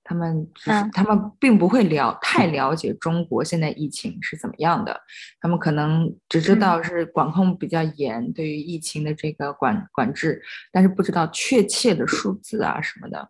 [0.09, 4.97] 他们只是他们并不会了太了解中国现在疫情是怎么样的，
[5.41, 10.41] 他们可能只知道是管控比较严，对于疫情的这个管管制，
[10.71, 13.29] 但是不知道确切的数字啊什么的。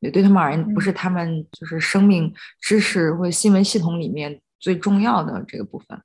[0.00, 4.40] 也对他们而言，不是他们就是生命知识或者新闻系统里面。
[4.60, 6.00] 最重要的这个部分，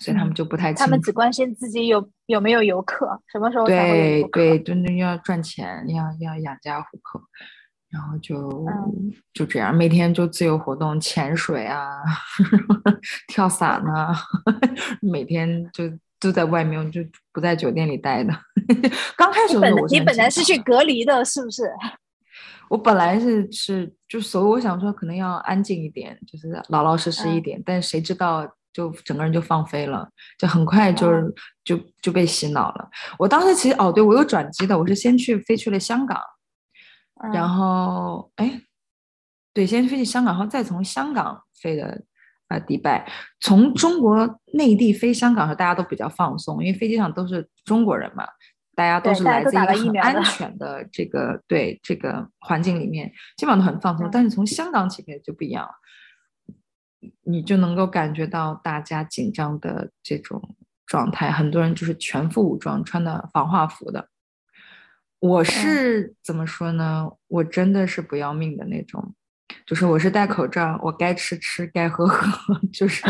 [0.00, 0.72] 所以他们就不太。
[0.72, 7.20] 他们只关心自己有有没有游客，什么时候对对，真的要赚钱，要要养家糊口，
[7.90, 8.66] 然后就
[9.32, 12.02] 就这样，每天就自由活动，潜水啊，
[13.28, 14.14] 跳伞啊，
[15.02, 15.84] 每天就
[16.20, 17.00] 都在外面，就
[17.32, 18.32] 不在酒店里待的。
[19.16, 19.58] 刚开始
[19.90, 21.70] 你本来是去隔离的，是不是？
[22.68, 32.88] 我本来是是就所以我想说可能要安静一点，就是老老实实一点，但谁知道就整个人就放飞了，就很快就是就就被洗脑了。
[33.18, 36.20] 我当时其实哦，对我有转机的，我是先去飞去了香港，
[37.32, 38.60] 然后哎，
[39.52, 42.02] 对，先飞去香港，然后再从香港飞的
[42.48, 43.10] 啊迪拜。
[43.40, 48.26] 从中国内地飞香港的时候，大家都比较放松，因为飞机上都是中国人嘛。
[48.74, 54.08] 大家都是来自一个很安全的 这个对这个环境里面，基本上都很放松。
[54.10, 55.72] 但是从香港起飞就不一样了，
[57.22, 60.56] 你就能够感觉到大家紧张的这种
[60.86, 61.30] 状态。
[61.30, 64.08] 很多人就是全副武装，穿的防化服的。
[65.20, 67.08] 我是怎么说呢？
[67.28, 69.14] 我真的是不要命的那种，
[69.64, 73.02] 就是我是戴口罩，我该吃吃，该喝喝， 就是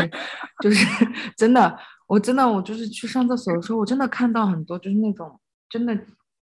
[0.61, 0.85] 就是
[1.35, 5.39] 真的，我真的我就是去上厕所的时候，我真的看到很多就是那种。
[5.69, 5.97] 真的，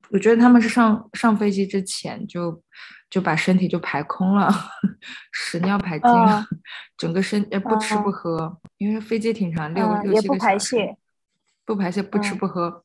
[0.10, 2.62] 我觉得他们是上上飞机之前就
[3.10, 4.50] 就把身体就排空了，
[5.32, 6.46] 屎尿排尽了，
[6.98, 10.96] 整个身呃不吃不喝，因为飞机挺长，六六七个小时，
[11.66, 12.84] 不排泄不吃不喝，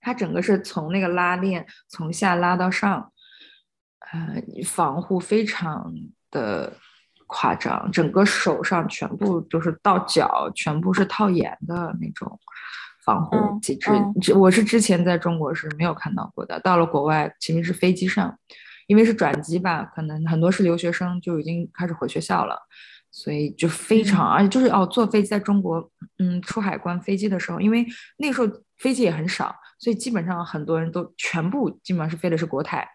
[0.00, 3.12] 他整个是从那个拉链从下拉到上，
[4.12, 5.92] 呃，防护非常
[6.30, 6.76] 的
[7.26, 12.38] 夸张，整个手上全部都是到脚全部是套严的那种。
[13.04, 16.58] 防护机制，这我是之前在中国是没有看到过的。
[16.60, 18.38] 到了国外，其实是飞机上，
[18.86, 22.56] 因为是转机吧，可能很多是留学生就已经开始回学校了，
[23.10, 27.86] 所以就非常，而且就是哦，坐飞机在中国，嗯，出海关飞机的时候，因为
[28.18, 28.46] 那时候
[28.78, 32.88] 飞机也很少，所以基本上很多人都全部基本上是飞的是国泰。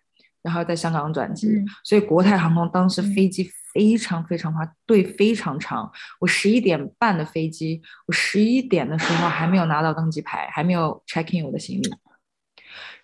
[0.44, 3.44] 然后在香港转机，所以国泰航空当时飞机
[3.78, 5.92] 非常非常长，队非常长。
[6.20, 11.88] 我十一点半的飞机，我十一点的时候还没有拿到登机牌，还没有 check in 我的行李，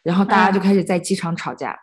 [0.02, 1.80] 然后大家就开始在机场吵架，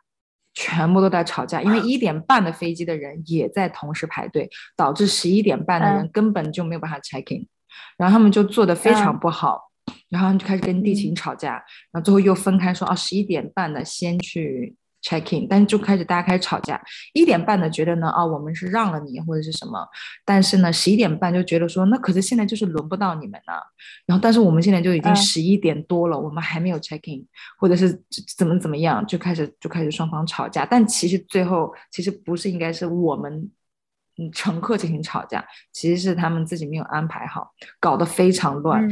[0.55, 7.47] 全部都在吵架，因为一点半的飞机的人也在同时排队，导致十一点半的人根本就没有办法 check in，
[7.97, 9.71] 然后他们就做的非常不好，
[10.09, 11.53] 然后就开始跟地勤吵架，
[11.93, 14.75] 然后最后又分开说，啊，十一点半的先去。
[15.03, 16.81] Check in，但是就开始大家开始吵架，
[17.13, 19.87] 一点半的觉得呢，啊，我们是让了你或者是什么，
[20.25, 23.53] 但是呢，十一点半就觉得说，那可是现在就是轮不到你们呢，
[24.07, 27.27] 然后但是我们现在就已经十一点多了，我们还没有 check in，
[27.59, 28.03] 或者是
[28.37, 33.51] 怎么怎么样，就开始就开始双方吵架，但其实最后其实不是应该是我们
[34.19, 38.87] 嗯乘客进行吵架，其实是他们自己没有安排好，搞得非常乱，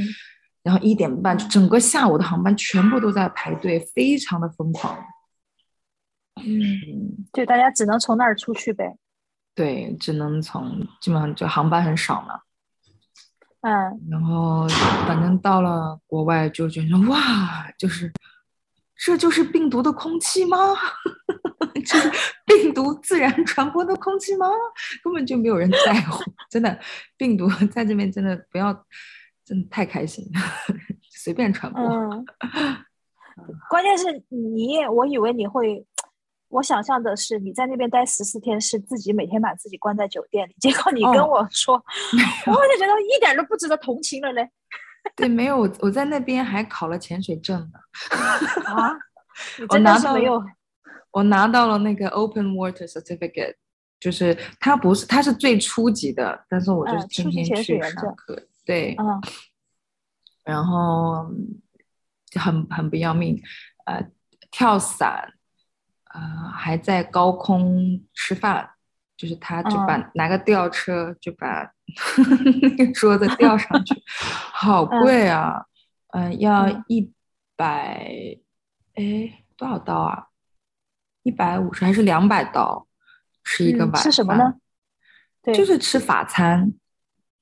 [0.62, 4.98] 然后一点半整个下午的航班全部都在排队，非常的疯狂。
[6.44, 8.96] 嗯，就大家只能从那儿出去呗。
[9.54, 12.40] 对，只能从基本上就航班很少嘛。
[13.60, 13.72] 嗯
[14.08, 14.68] 然后
[15.06, 18.12] 反正到了国外就觉得哇，就是
[18.96, 20.56] 这就是病毒的空气吗？
[21.84, 22.10] 这是
[22.46, 24.46] 病毒自然传播的空气吗？
[25.02, 26.78] 根本就没有人在乎， 真的，
[27.16, 28.72] 病毒 在这边真的不要，
[29.44, 30.40] 真的太开心了，
[31.10, 31.82] 随便传播。
[31.82, 32.24] 嗯，
[33.68, 35.84] 关键是你，我以为你会，
[36.48, 44.50] 我想象的是你在那边待十四天，是自己每天把自己关在酒店里，结果你跟哦我说，我就觉得一点都不值得同情了嘞。
[45.14, 47.78] 对，没有我我在那边还考了潜水证呢，
[48.66, 48.96] 啊，
[49.68, 50.44] 我拿到没有，
[51.12, 53.54] 我拿到了那个 Open Water Certificate，
[54.00, 59.20] 就是它不是它是最初级的，但是我就是天天去上课，对，嗯。
[60.44, 61.60] 然后嗯
[62.30, 63.38] 就很很不要命，
[63.84, 64.02] 呃，
[64.50, 65.34] 跳伞，
[66.18, 68.68] 呃，还在高空吃饭，
[69.16, 71.70] 就是他就把、嗯拿个吊车就把
[72.62, 73.94] 那 个桌子吊上去，
[74.52, 75.64] 好嗯贵啊，
[76.08, 77.12] 嗯、要嗯一
[77.56, 78.36] 百，
[78.94, 80.26] 哎，多少刀啊？
[81.22, 82.86] 一百五十还是两百刀？
[83.44, 84.54] 吃一个嗯晚吃什么呢？
[85.42, 86.72] 对，就是吃法餐，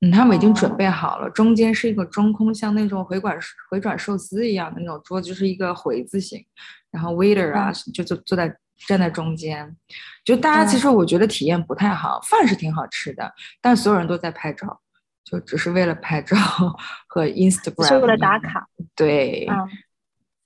[0.01, 3.37] 嗯，他们已经准哦备好了，中间是一个中空，像那种回转
[3.69, 6.45] 回转寿司一样的那种桌子，就是一个回字形，
[6.91, 8.55] 然后 waiter 啊、就坐坐在
[8.87, 9.75] 站在中间，
[10.23, 14.79] 就大家其嗯实我觉得体验不太好，饭是挺好吃的，但所有人都在拍照，
[15.23, 16.35] 就只是为了拍照
[17.07, 18.67] 和 Instagram，是为了打，卡。
[18.95, 19.67] 对，嗯，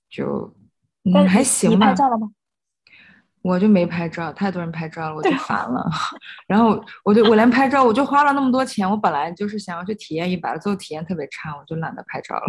[0.08, 0.54] 就
[1.12, 2.30] 但还行吧你拍，照了吗？
[3.42, 5.90] 我就没拍照，太多人拍照了，我就烦了。
[6.46, 12.46] 然后我就我连拍照，我就花了那么多钱，我本来就是想要去体验一把，最后体验特别差，我就懒得拍照了。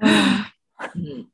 [0.96, 1.26] 嗯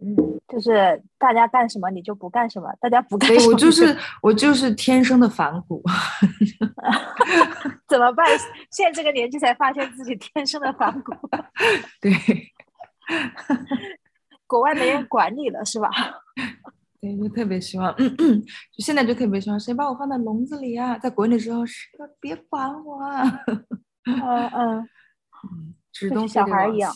[0.00, 5.82] 嗯，嗯，就是大家干什么你就不干什么，大家不干什么我就是我就是天生的反骨。
[7.88, 8.26] 怎么办？
[8.70, 11.12] 现在这个年纪才发现自己天生的反骨，
[12.00, 12.12] 对
[14.46, 15.90] 国外没人管你了是吧？
[17.00, 20.98] 对，就特别希望，嗯嗯，就现在就特别希望谁把我放在笼子里啊？
[20.98, 21.88] 在国内的时候，是
[22.20, 23.22] 别管我啊。
[24.04, 24.88] 嗯嗯嗯，
[25.92, 26.92] 只东小孩一样。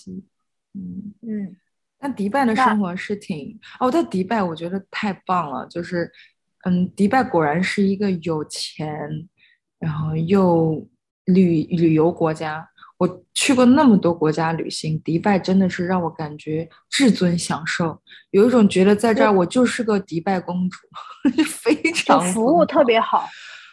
[0.75, 1.15] 嗯。
[1.23, 1.57] 嗯
[2.03, 6.11] 但迪拜的生活是挺哦，在迪拜我觉得太棒了，就是，
[6.65, 9.09] 嗯，迪拜果然是一个有钱，
[9.79, 10.85] 然后又
[11.27, 12.69] 旅旅游国家。
[12.99, 20.79] 我去过那么多国家旅行，迪拜真的是让我感觉至尊享受，有一种觉得在这儿我就是个迪拜公主，
[21.47, 23.29] 非常服务特别好。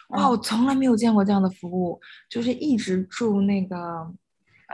[0.08, 4.12] 哇，我从来没有见过这样的服务，就是一直住那个，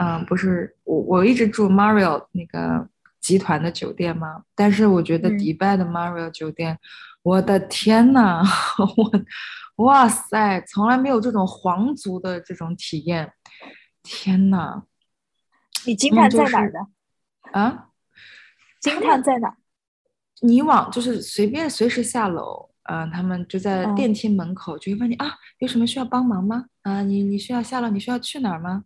[0.01, 2.89] 嗯、不是我，我一直住 Marriott 那个
[3.27, 6.79] 集团的酒店吗，但是我觉得嗯迪拜的 Marriott 酒店，
[7.23, 8.41] 我的天呐，
[9.77, 13.33] 我，哇塞，从来没有这种皇族的这种体验，
[14.05, 14.85] 天呐，
[15.85, 16.79] 你惊叹在哪儿呢？
[17.51, 17.89] 啊，
[18.81, 19.57] 惊叹在哪儿？
[20.43, 26.67] 你往就是随便随时下楼，嗯、他们就在嗯电梯门口就会问你啊，有什么需要帮忙吗？
[26.83, 28.85] 啊，你你需要下楼，你需要去哪儿吗？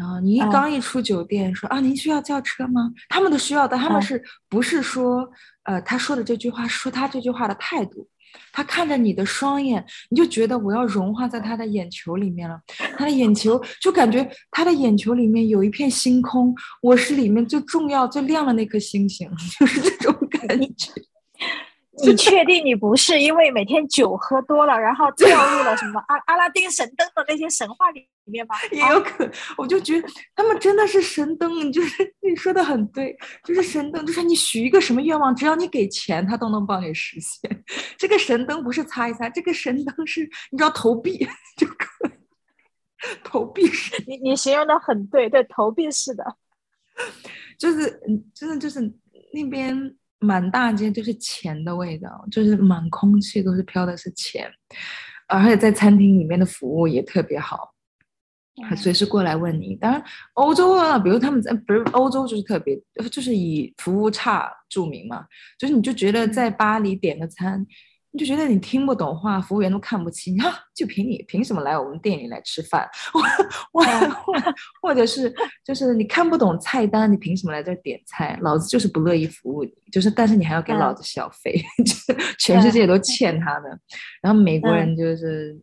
[0.00, 2.90] 然后你刚一出酒店，说啊，您需要叫车吗？
[3.10, 5.30] 他们都需要的，他们嗯是不是说，
[5.64, 8.08] 呃，他说的这句话，说他这句话的态度，
[8.50, 12.58] 他看着你的双眼，你就觉得我要融化在他的眼球里面了。
[12.96, 20.90] 他的眼球就感觉他的眼球里面有一片星空，我是里面最重要、最亮的那颗星星， 就是这种感觉。
[22.04, 28.54] 你确定你不是因为每天酒喝多了，然后 掉入了什么阿阿拉丁神灯的那些神话里面吗？
[28.72, 37.64] 也有可能，我就觉得他们真的是神灯，你就是 你说的很对，就是神灯，就是你许一个什么愿望，只要你给钱，他都能帮你实现。
[37.96, 42.10] 这个神灯不是擦一擦，这个神灯是你知道投币就可以，
[43.24, 46.24] 投币式，你你形容的很对，对，投币式的。
[47.58, 48.80] 就是嗯，真的就是
[49.32, 54.50] 那边满大街都是钱的味道，就是满空气都是飘的是钱，
[55.26, 57.74] 而且在餐厅里面的服务也特别好。
[58.68, 59.74] 他随时过来问你。
[59.76, 60.04] 当然，
[60.34, 65.24] 欧洲啊，比如他们在，不是欧洲就是特别，呃就是以服务差著名嘛。
[65.58, 67.66] 就是你就觉得在巴黎点个餐，
[68.12, 72.88] 你就觉得你听不懂话，服务员都看不起你 啊，就凭你凭什么来我们店里来吃饭？
[73.12, 73.20] 或
[73.72, 74.34] 或或
[74.82, 75.32] 或者是
[75.64, 78.38] 就是你看不懂菜单，你凭什么来这儿点菜？
[78.42, 81.54] 老子就是不乐意服务你，就是但是你还要给老子小费，
[81.84, 83.68] 就全世界都欠他的。
[84.20, 85.58] 然后美国人就是。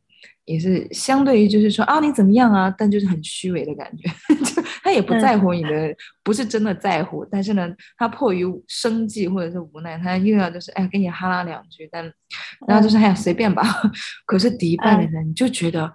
[0.46, 4.10] 也是相对于就是说啊你怎么样啊，但就是很虚伪的感觉，
[4.46, 4.57] 就
[4.88, 7.68] 他也不在乎你的，不是真的在乎，但是呢，
[7.98, 12.02] 他迫于生计或者是无奈，他又要就是哎跟你哈拉两句，但
[12.66, 13.62] 然后就是哎呀随便吧。
[14.26, 15.92] 可是迪拜的人你就觉得，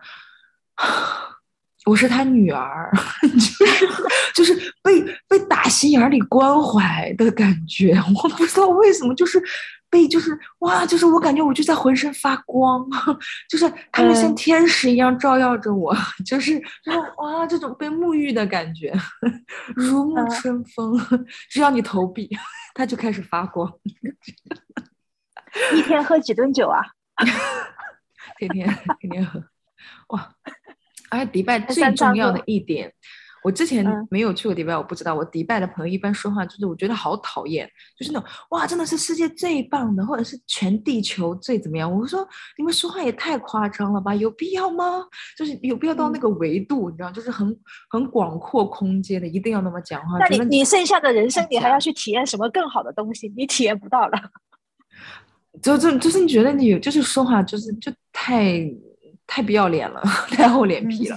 [1.86, 2.92] 我是他女儿，
[3.24, 3.86] 就是
[4.34, 9.42] 就是被被打心眼里关怀的感觉， 我不知道为什么，就是
[9.92, 12.82] 被就是哇，就是我感觉我就在浑身发光，
[13.46, 18.90] 就是他们像天使一样照耀着我， 就是就是哇，这种被沐浴的感觉，
[19.76, 20.98] 如沐春风，
[21.50, 22.30] 只要你投币，
[22.72, 23.70] 它就开始发光。
[25.74, 26.80] 一天喝几顿酒啊？
[28.38, 28.66] 天天
[28.98, 29.44] 天天喝，
[30.08, 30.34] 哇！
[31.10, 32.90] 而且迪拜最重要的一点，
[33.44, 35.14] 我之前没有去过迪拜，我不知道。
[35.14, 37.68] 我迪拜的朋友一般说话就是，我觉得好讨厌，
[37.98, 41.92] 就是那种哇，真的是世界最棒的，或者是全地球最怎么样？
[41.92, 42.26] 我说
[42.56, 45.02] 你们说话也太夸张了吧，有必要吗？
[45.36, 47.56] 就是有必要到那个维度，你知道，就是很
[47.90, 50.18] 很广阔空间的，一定要那么讲话。
[50.18, 53.32] 那你你剩下的人生，你还要去体验什么更好的东西？
[53.36, 54.18] 你体验不到了。
[55.60, 58.72] 就就就是你觉得你就是说话就是就太。
[59.24, 61.16] 太不要脸了， 太厚脸皮了。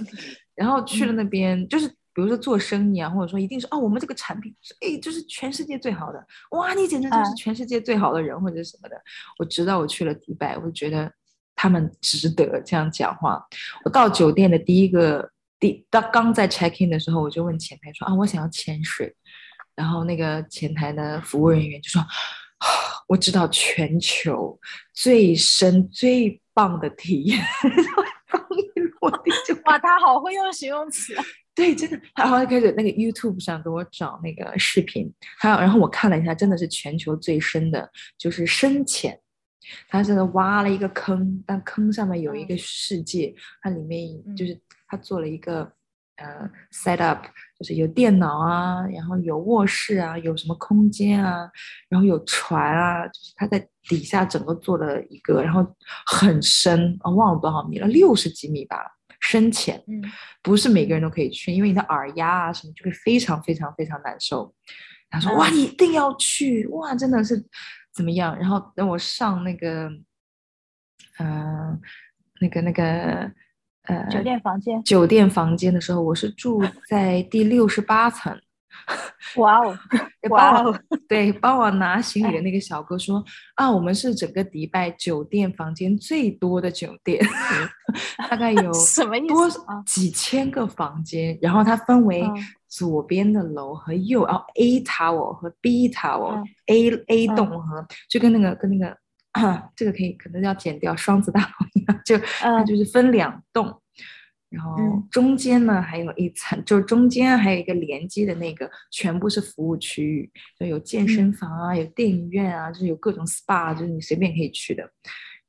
[0.53, 8.95] 然后去了那边，就是比如说做生意啊，或者说一定是哦，我们这个产品是，哎，就是全世界最好的，哇，你简直就是全世界最好的人或者什么的。
[9.37, 11.11] 我直到我去了迪拜，我就觉得
[11.55, 13.45] 他们值得这样讲话。
[13.83, 19.13] 我到酒店的第一个第，到刚在 check in 的时候，我就问前台说啊，我想要潜水。
[19.75, 22.01] 然后那个前台的服务人员就说，
[23.09, 24.57] 我知道全球
[24.93, 26.41] 最深最。
[26.55, 27.37] 棒的体验，
[28.31, 31.13] 刚一落地就哇，他好会用形容词。
[31.55, 39.19] 对，真的，他好像开始那个 YouTube 上给我找那个视频，还有，然后我看了一下，真的是全球最深的，就是深浅。
[39.87, 45.71] 他是挖了一个坑，但坑上面有一个世界，它里面就是他做了一个。
[46.17, 47.25] 呃，set up
[47.59, 51.45] 就是有电脑啊，然后有卧室啊，有什么空间啊，
[51.89, 55.75] 然后有船啊，就是他在底下整个做了一个，然后
[56.05, 58.77] 很深啊，忘了多少米了，六十几米吧，
[59.25, 60.01] 深浅，嗯，
[60.41, 64.53] 不是每个人都可以去，因为你的耳压啊什么就会非常非常非常难受。
[65.09, 67.43] 他说哇，你一定要去哇，真的是
[67.93, 68.37] 怎么样？
[68.37, 69.89] 然后等我上那个，
[71.19, 71.81] 嗯，
[72.39, 73.31] 那个那个。
[73.87, 76.59] 呃，酒店房间，酒店房间的时候，我是住
[76.89, 78.35] 在第六十八层。
[79.35, 79.77] 哇哦，
[80.29, 83.23] 哇哦，对，帮我拿行李的那个小哥说
[83.55, 87.23] 啊，我们是整个迪拜酒店房间最多的酒店，
[88.29, 89.81] 大概有什么意思啊？
[89.85, 92.23] 几千个房间，然后它分为
[92.67, 98.97] 左边的楼和右，然后 A tower 和 B tower，A A 栋和就跟那个跟那个。
[99.75, 103.65] 这个可以，可能要剪掉双子大楼一样，就它就是分两栋，
[104.55, 114.89] 然后中间呢还有一层，就是中间还有一个连接的那个，全部是服务区域，就有健身房啊，有电影院啊，就是有各种 SPA，就是你随便可以去的。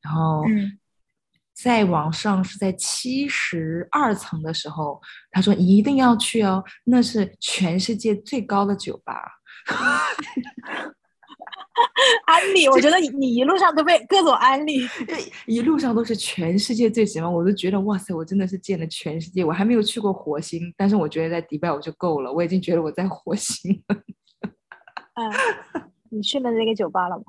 [0.03, 0.45] 然后
[1.55, 5.01] 再往上是在七十二层的时候，
[5.31, 9.23] 他说一定要去哦，那是全世界最高的酒吧。
[12.27, 14.81] 安利，我觉得你你一路上都被各种安利，
[15.47, 19.45] 一路上都是全世界最喜欢，我都觉得哇塞，我真的是见了全世界。
[19.45, 23.97] 我还没有去过火星，但是我觉得在迪拜我就够了，我已经觉得我在火星了。
[25.15, 25.33] 嗯，
[26.11, 27.25] 你去了那个酒吧了吗？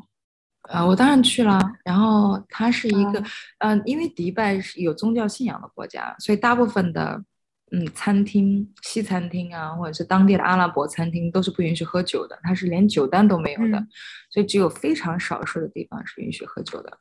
[0.64, 1.60] 啊，我当然去了。
[1.84, 3.24] 然后它是一个，
[3.60, 7.24] 嗯，因为迪拜是有宗教信仰的国家，所以大部分的。
[7.72, 12.39] 嗯，餐厅、西餐厅啊，或者是当地的阿拉伯餐厅，都是不允许喝酒的。
[12.41, 13.86] 它是连酒单都没有的，
[14.30, 16.97] 所以只有非常少数的地方是允许喝酒的。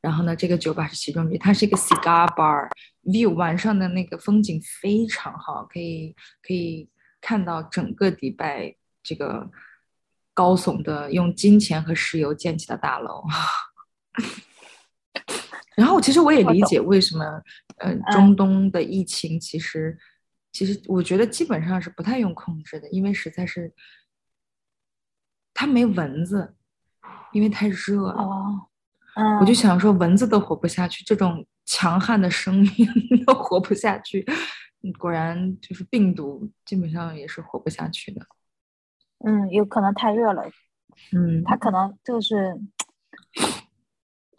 [0.00, 6.88] 然后呢，这个酒吧是其中之一，它是一个 cigar bar，view 晚上的那个风景非常好，可以可以
[7.20, 9.48] 看到整个迪拜这个
[10.34, 13.22] 高耸的用金钱和石油建起的大楼。
[15.78, 17.24] 然后其实我也理解为什么。
[17.80, 19.96] 嗯，中东的疫情其实，
[20.50, 23.72] 其实我觉得基本上是不太用控制的，因为实在是
[25.54, 26.56] 它没蚊子，
[27.30, 28.20] 因为太热了。
[28.20, 28.68] 哦，
[29.40, 32.72] 我就想说，蚊子都活不下去，这种强悍的生命
[33.24, 34.26] 都活不下去。
[34.98, 38.26] 果然，就是病毒基本上也是活不下去的。
[39.24, 40.42] 嗯，有可能太热了。
[41.12, 42.58] 嗯，它可能就是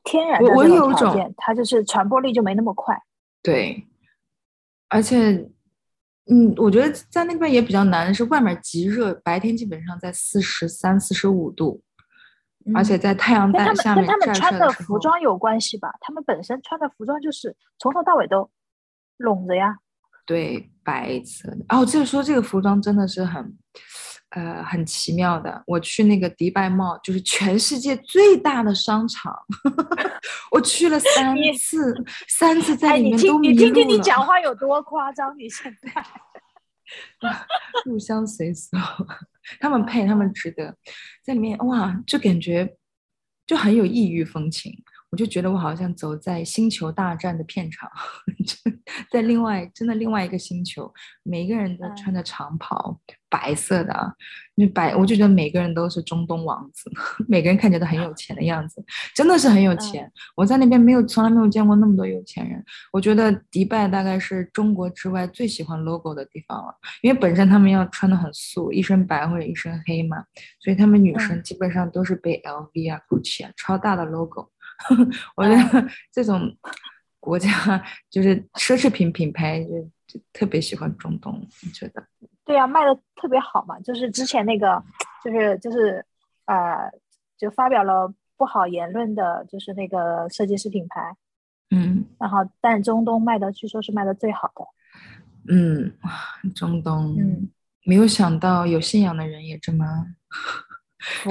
[0.09, 2.99] 天然的这种条件，它就是传播力就没那么快。
[3.43, 3.87] 对，
[4.89, 5.47] 而且，
[6.31, 11.83] 嗯，我觉得在那边也比较难，是外面极热，白天基本上在四十三、四十五度，
[12.73, 15.89] 而且在太阳带下面跟他们穿的服装有关系吧？
[16.01, 18.49] 他们本身穿的服装就是从头到尾都
[19.17, 19.77] 拢着呀。
[20.25, 21.57] 对，白色的。
[21.69, 23.55] 哦，就是说这个服装真的是很，
[24.29, 25.63] 呃很奇妙的。
[25.65, 29.33] 我去那个迪拜 Mall，就是全世界最大的商场，
[30.51, 31.95] 我去了三次，
[32.27, 35.37] 三次在里面都听你听听你迷路了讲话有多夸张？
[35.37, 36.03] 你现在
[37.85, 38.75] 入乡随俗，
[39.59, 40.75] 他们配，他们值得，
[41.23, 42.77] 在里面哇，就感觉
[43.45, 44.73] 就很有异域风情。
[45.11, 47.89] 我就觉得我好像走在星球大战的片场，
[48.45, 48.71] 就
[49.11, 50.91] 在另外真的另外一个星球，
[51.23, 54.13] 每一个人都嗯穿着长袍，白色的啊，
[54.55, 56.91] 那白，我就觉得每个人都是中东王子，
[57.27, 58.83] 每个人看起来都很有钱的样子，
[59.15, 60.11] 真的是很有钱。
[60.35, 62.63] 我在那边没有从来没有见过那么多有钱人。
[62.93, 70.23] 我觉得迪拜大概是中国之外最喜欢 logo 的地方了，因为本身他们要穿的很素，一身白或者一身黑嘛，
[70.59, 74.51] 所以他们女生基本上都是背 LV 啊、GUCCI 啊，超大的 logo。
[75.35, 76.55] 我觉得 这种
[77.19, 77.49] 国家
[78.09, 82.03] 就是奢侈品品牌就就特别喜欢中东，你觉得？
[82.45, 84.83] 对呀、卖的特别好嘛，就是之前那个，
[85.23, 86.03] 就是就是
[86.45, 86.91] 呃，
[87.37, 91.15] 就发表了不好言论的，就是那个设计师品牌，
[91.69, 92.05] 嗯。
[92.19, 94.65] 然后但中东卖的据说是卖的最好的，
[95.53, 95.93] 嗯，
[96.55, 97.49] 中东，嗯，
[97.85, 99.85] 没有想到有信仰的人也这么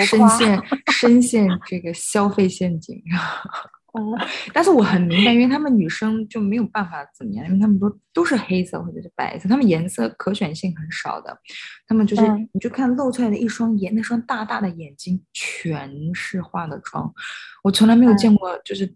[0.01, 0.63] 深陷
[0.93, 3.03] 深陷这个消费陷阱。
[3.95, 4.17] 哦。
[4.53, 11.37] 但是我很明白，因为他们女生就没有办法怎么样，因为他们都都是黑色或者是白色，他们颜色可选性很少的，
[11.87, 12.49] 他们就是、嗯。
[12.53, 17.11] 你就看露出来的一双眼，那双大大的眼睛全是化的妆，
[17.65, 18.95] 我从来没有见过，就是、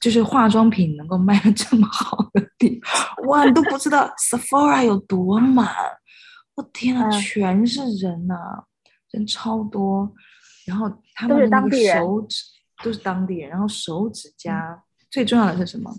[0.00, 5.68] 就是化妆品能够卖的这么好的地方，哇，你都不知道 Sephora 有多满，
[6.56, 7.20] 我天呐，嗯。
[7.20, 8.34] 全是人呐、
[9.14, 10.12] 人超多，
[10.66, 12.44] 然后他们的那个当手指
[12.82, 15.90] 都是当地人，然后手指甲、最重要的是什么？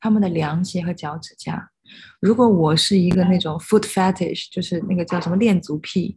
[0.00, 1.70] 他们的凉鞋和脚趾甲。
[2.20, 6.16] 如果我是一个那种 foot fetish，就是那个叫什么恋足癖，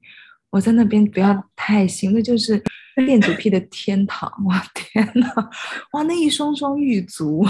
[0.50, 2.62] 我在那边不要嗯太行，那就是
[2.98, 4.30] 恋足癖的天堂。
[4.46, 5.50] 哇天呐，
[5.94, 7.44] 哇那一双双玉足，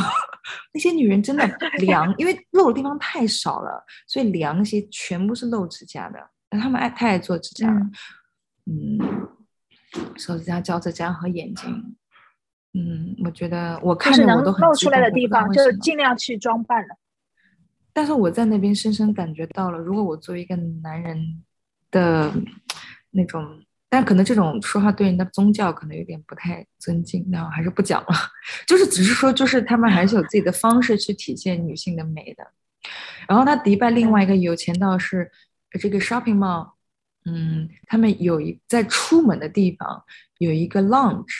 [0.74, 1.46] 那些女人真的
[1.80, 6.20] 凉，因为露的地方太少了，所以凉鞋全部是露指甲的。
[6.52, 7.92] 她们爱太爱做指甲了，嗯，
[10.18, 11.96] 手指甲、脚趾甲和眼睛。
[12.74, 16.96] 嗯，我觉得我看着我都很露出来的地方，就尽量去装扮了。
[17.92, 21.44] 但是我在那边深深感觉到了，如果我作为一个男人
[21.92, 22.32] 的
[23.10, 28.08] 那种，但可能这种说话对人的宗教可能有点不太尊敬，那我还是不讲了。
[28.66, 32.48] 就是只是说，就是他们还是有自己的方式去体现女性的美的。
[33.28, 35.30] 然后他迪拜另外一个有钱到是
[35.74, 36.72] 呃这个 shopping mall，
[37.26, 40.04] 嗯，他们有一在出门的地方
[40.40, 41.34] 有一个 lounge，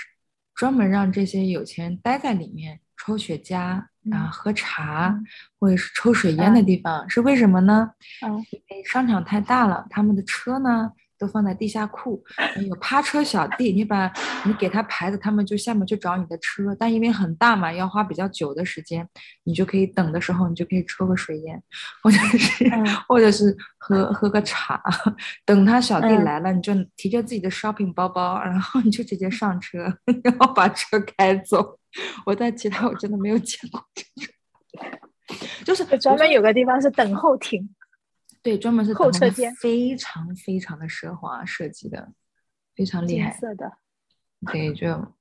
[0.54, 5.26] 专门让这些有钱人待在里面抽雪茄啊、嗯喝茶、嗯
[5.60, 7.92] 或者是抽水烟的地方，是为什么呢？
[8.26, 10.92] 嗯因为商场太大了，他们的车呢
[11.22, 12.20] 都放在地下库，
[12.68, 14.12] 有趴车小弟，你把
[14.44, 19.08] 你给他牌子，他们就下面去找你的车，但因为很大嘛，要花比较久的时间，
[19.44, 21.62] 你就可以等的时候，你就可以抽个水烟，
[22.02, 22.84] 或者是、嗯。
[23.08, 24.82] 或者是喝喝个茶，
[25.46, 26.24] 等他小弟嗯。
[26.24, 29.84] 来了，你就提着自己的 shopping 包包，然后你就直接上车，
[30.24, 31.78] 然后把车开走。
[32.26, 34.34] 我在其他我真的没有见过这种。
[35.64, 37.70] 就是专门有个地方是等候亭，
[38.44, 42.12] 对，专门是等候候车间非常非常的奢华设计的，
[42.76, 43.30] 非常厉害。
[43.32, 43.72] 金色的，
[44.52, 45.14] 对，就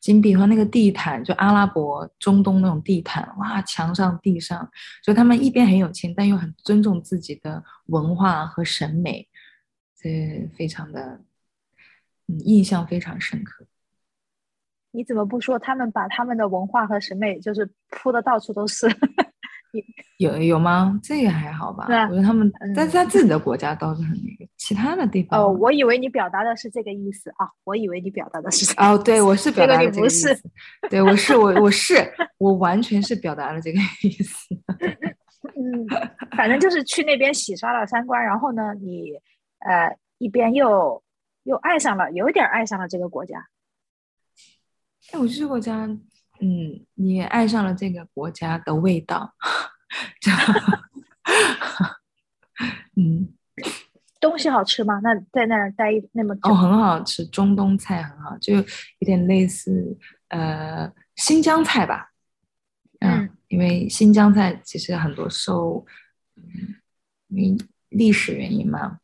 [0.00, 4.68] 金碧和那个地毯，就阿拉伯、中东那种地毯，哇，墙上、地上，
[5.04, 9.28] 就他们一边很有钱，但又很尊重自己的文化和审美，
[9.96, 11.20] 这非常的，
[12.26, 13.66] 嗯，印象非常深刻。
[14.90, 18.88] 你怎么不说他们把他们的文化和审美就是铺的到处都是？
[20.18, 20.98] 有有吗？
[21.02, 21.86] 这个还好吧？
[21.86, 30.50] 对啊我觉得他们但是在自己的国家倒是很那个，其他的地方哦，我以为你表达的是这个意思啊，我以为你表达的是这个哦，对，我是表达了这个意你不是思，
[30.88, 34.54] 对我是我我是我完全是表达了这个意思。
[35.54, 35.86] 嗯，
[36.36, 39.12] 反正就是去那边洗刷了三观，然后呢，你
[39.60, 41.02] 呃一边又
[41.44, 43.46] 又爱上了，有点爱上了这个国家。
[45.12, 45.88] 哎，我去这个国家，
[46.40, 49.34] 嗯，你也爱上了这个国家的味道，
[50.20, 50.40] 这样。
[52.96, 53.32] 嗯，
[54.20, 55.00] 东西好吃吗？
[55.02, 58.64] 那在那儿待那么久，哦，很好吃，中东菜很好，就有
[59.00, 59.96] 点类似
[60.28, 62.12] 呃新疆菜吧，
[63.00, 65.86] 嗯因为新疆菜其实很多受，
[66.36, 66.76] 嗯，
[67.28, 68.98] 因为历史原因嘛，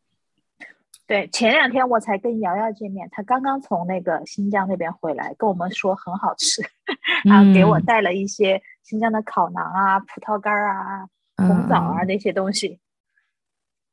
[1.07, 6.62] 对，前两天我才跟瑶瑶见面，她刚刚从那个新疆那边回来，跟我们说很好吃，
[7.24, 12.80] 然 后给我嗯带了一些新疆的烤馕啊、葡萄干儿啊、红枣啊嗯那些东西。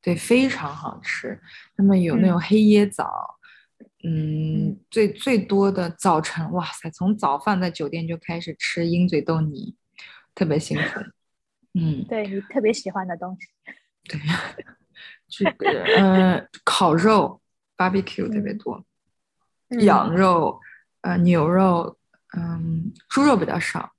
[0.00, 1.40] 对，非常好吃。
[1.76, 3.38] 那么有那种黑椰枣，
[4.02, 9.76] 嗯，最最多的早晨，哇塞，从早饭在酒店就开始吃鹰嘴豆泥，
[10.34, 11.00] 特别幸福。
[11.78, 13.46] 嗯，对你特别喜欢的东西。
[14.08, 14.20] 对，
[15.34, 17.40] 这个呃，烤肉
[17.74, 18.84] ，barbecue 特别多，
[19.80, 20.60] 羊肉，
[21.00, 21.96] 呃，牛肉，
[22.36, 23.92] 嗯，猪肉比较少。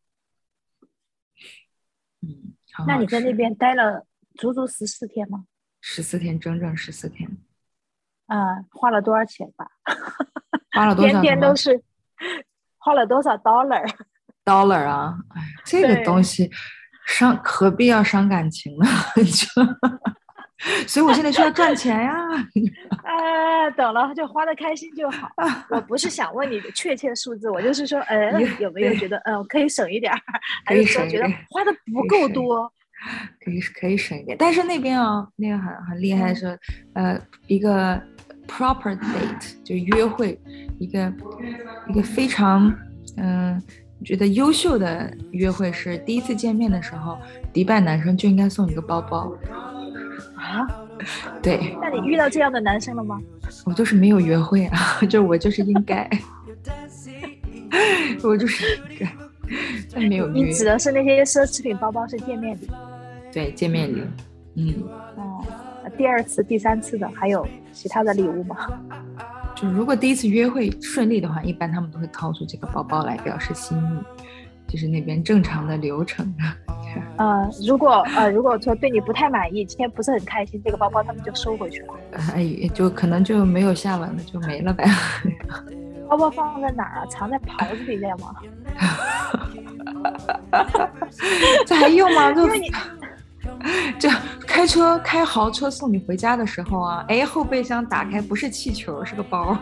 [2.22, 2.54] 嗯，
[2.86, 4.06] 那你在那边待了
[4.36, 5.46] 足足十四天吗？
[5.82, 7.28] 十四天，整整十四天。
[8.28, 9.72] 啊，花了多少钱吧？
[10.72, 11.14] 花了 多少？
[11.14, 11.84] 天天都是
[12.78, 16.52] 花了多少 dollar？dollar 啊，哎，这个东西
[17.08, 18.86] 伤何必要伤感情呢？
[20.88, 22.14] 所以我现在需要赚钱呀。
[23.03, 25.30] 啊，懂了，就花的开心就好。
[25.70, 30.20] 我不是想问你的确切数字，我就是说，呃，有没有觉得，嗯，可以省一点儿？
[30.66, 32.72] 可以省，觉得花的不够多。
[33.43, 36.57] 可以可以省一点，但是那边啊，那个很很厉害是，
[36.93, 38.01] 呃，一个
[38.47, 40.39] proper date 就约会，
[40.80, 41.14] 一个
[41.89, 42.74] 一个非常
[43.18, 43.61] 嗯
[44.05, 47.18] 觉得优秀的约会是第一次见面的时候，
[47.51, 49.30] 迪拜男生就应该送你个包包
[50.58, 50.68] 啊？
[51.41, 51.76] 对。
[51.82, 53.20] 那你遇到这样的男生了吗？
[53.66, 56.10] 我就是没有约会啊， 就我就是应该，
[58.24, 59.12] 我就是应该，
[59.93, 62.70] 但没有你指的是那些奢侈品包包是见面礼？
[63.32, 64.04] 对，见面礼，
[64.56, 64.74] 嗯，
[65.18, 65.43] 哦，
[65.97, 68.56] 第二次、第三次的还有其他的礼物吗？
[69.56, 74.12] 就如果第一次约会顺利的话，一般他们都会掏出这个包包来表示心意，
[74.74, 76.57] 就是那边正常的流程啊。
[77.17, 81.93] 呃，如果呃，如果说对你不太满意，今天不是很开心，这个包包他们就收回去了。
[82.34, 82.43] 哎，
[82.74, 84.84] 就可能就没有下文了，就没了呗。
[86.09, 87.05] 包包放在哪儿啊？
[87.05, 88.34] 藏在袍子里面吗？
[91.67, 92.34] 这还用吗？
[92.34, 92.41] 就。
[93.99, 94.09] 就
[94.47, 99.55] 开车开豪车送你回家的时候啊，哎，后备箱打开不是气球，是个包。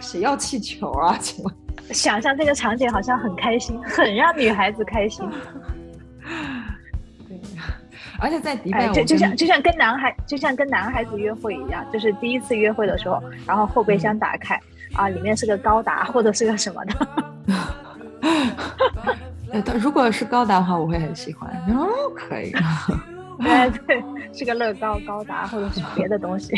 [0.00, 1.16] 谁要气球啊？
[1.20, 1.54] 请问？
[1.92, 5.28] 想象这个场景好像很开心， 很让女孩子开心。
[7.28, 7.40] 对，
[8.20, 14.60] 而且在迪拜，就就像就像跟男孩就像跟男孩子约会一样，就是第一次约会的时候，然后后备箱打开
[14.94, 16.94] 啊，里面是个高达或者是个什么的。
[19.52, 21.50] 呃，如果是高达的话，我会很喜欢。
[21.74, 22.52] 哦，可以。
[23.40, 26.52] 哎对，是个乐高高达，或者是别的东西。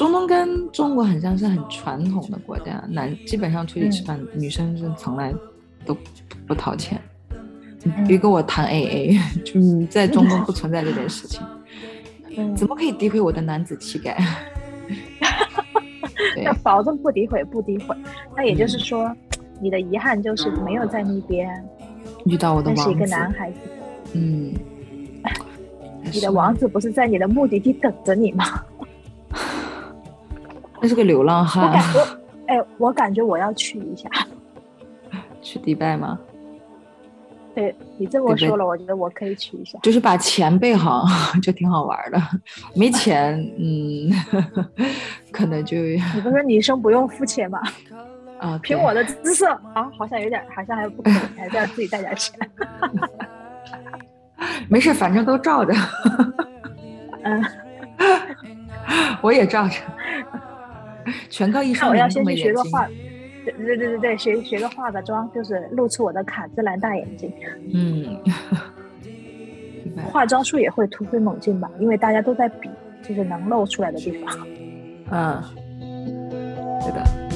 [0.00, 5.30] 中东跟中国很像是很传统的国家，男基本上出去吃饭，女生是从来
[5.84, 5.94] 都
[6.46, 6.98] 不掏钱。
[8.08, 11.46] 别跟我谈 AA， 就在中东不存在这件事情。
[12.56, 14.16] 怎么可以诋毁我的男子气概？
[16.42, 17.94] 那保证不诋毁，不诋毁。
[18.34, 19.14] 那也就是说。
[19.62, 21.62] 你的遗憾就是没有在那边
[22.24, 23.58] 遇到我的王子，是一个男孩子。
[24.14, 24.54] 嗯，
[26.10, 28.46] 你的王子不是在你的目的地等着你吗？
[30.80, 31.66] 那是个流浪汉。
[31.66, 32.16] 我感觉，
[32.46, 34.08] 哎，我感觉我要去一下。
[35.42, 36.18] 去迪拜吗？
[37.52, 39.78] 对你这么说了，我觉得我可以去一下。
[39.82, 41.04] 就是把钱备好，
[41.42, 42.20] 就挺好玩的。
[42.76, 44.08] 没钱，嗯，
[45.32, 45.76] 可能就……
[45.76, 47.60] 你不是女生不用付钱吗？
[48.38, 52.38] 啊，凭我的姿色啊，好像有点，好像还不可以，还是要自己带点钱。
[54.68, 55.74] 没事，反正都照着。
[57.24, 57.44] 嗯，
[59.20, 59.74] 我也照着。
[61.28, 62.86] 全靠一双我要先去学个化，
[63.44, 67.32] 对对对对对，学学个化个妆，就是露出我的卡姿兰大眼睛。
[67.72, 68.18] 嗯。
[70.10, 71.70] 化妆术也会突飞猛进吧？
[71.80, 72.70] 因为大家都在比，
[73.02, 74.46] 就是能露出来的地方。
[75.10, 75.42] 嗯，
[76.80, 77.29] 对的。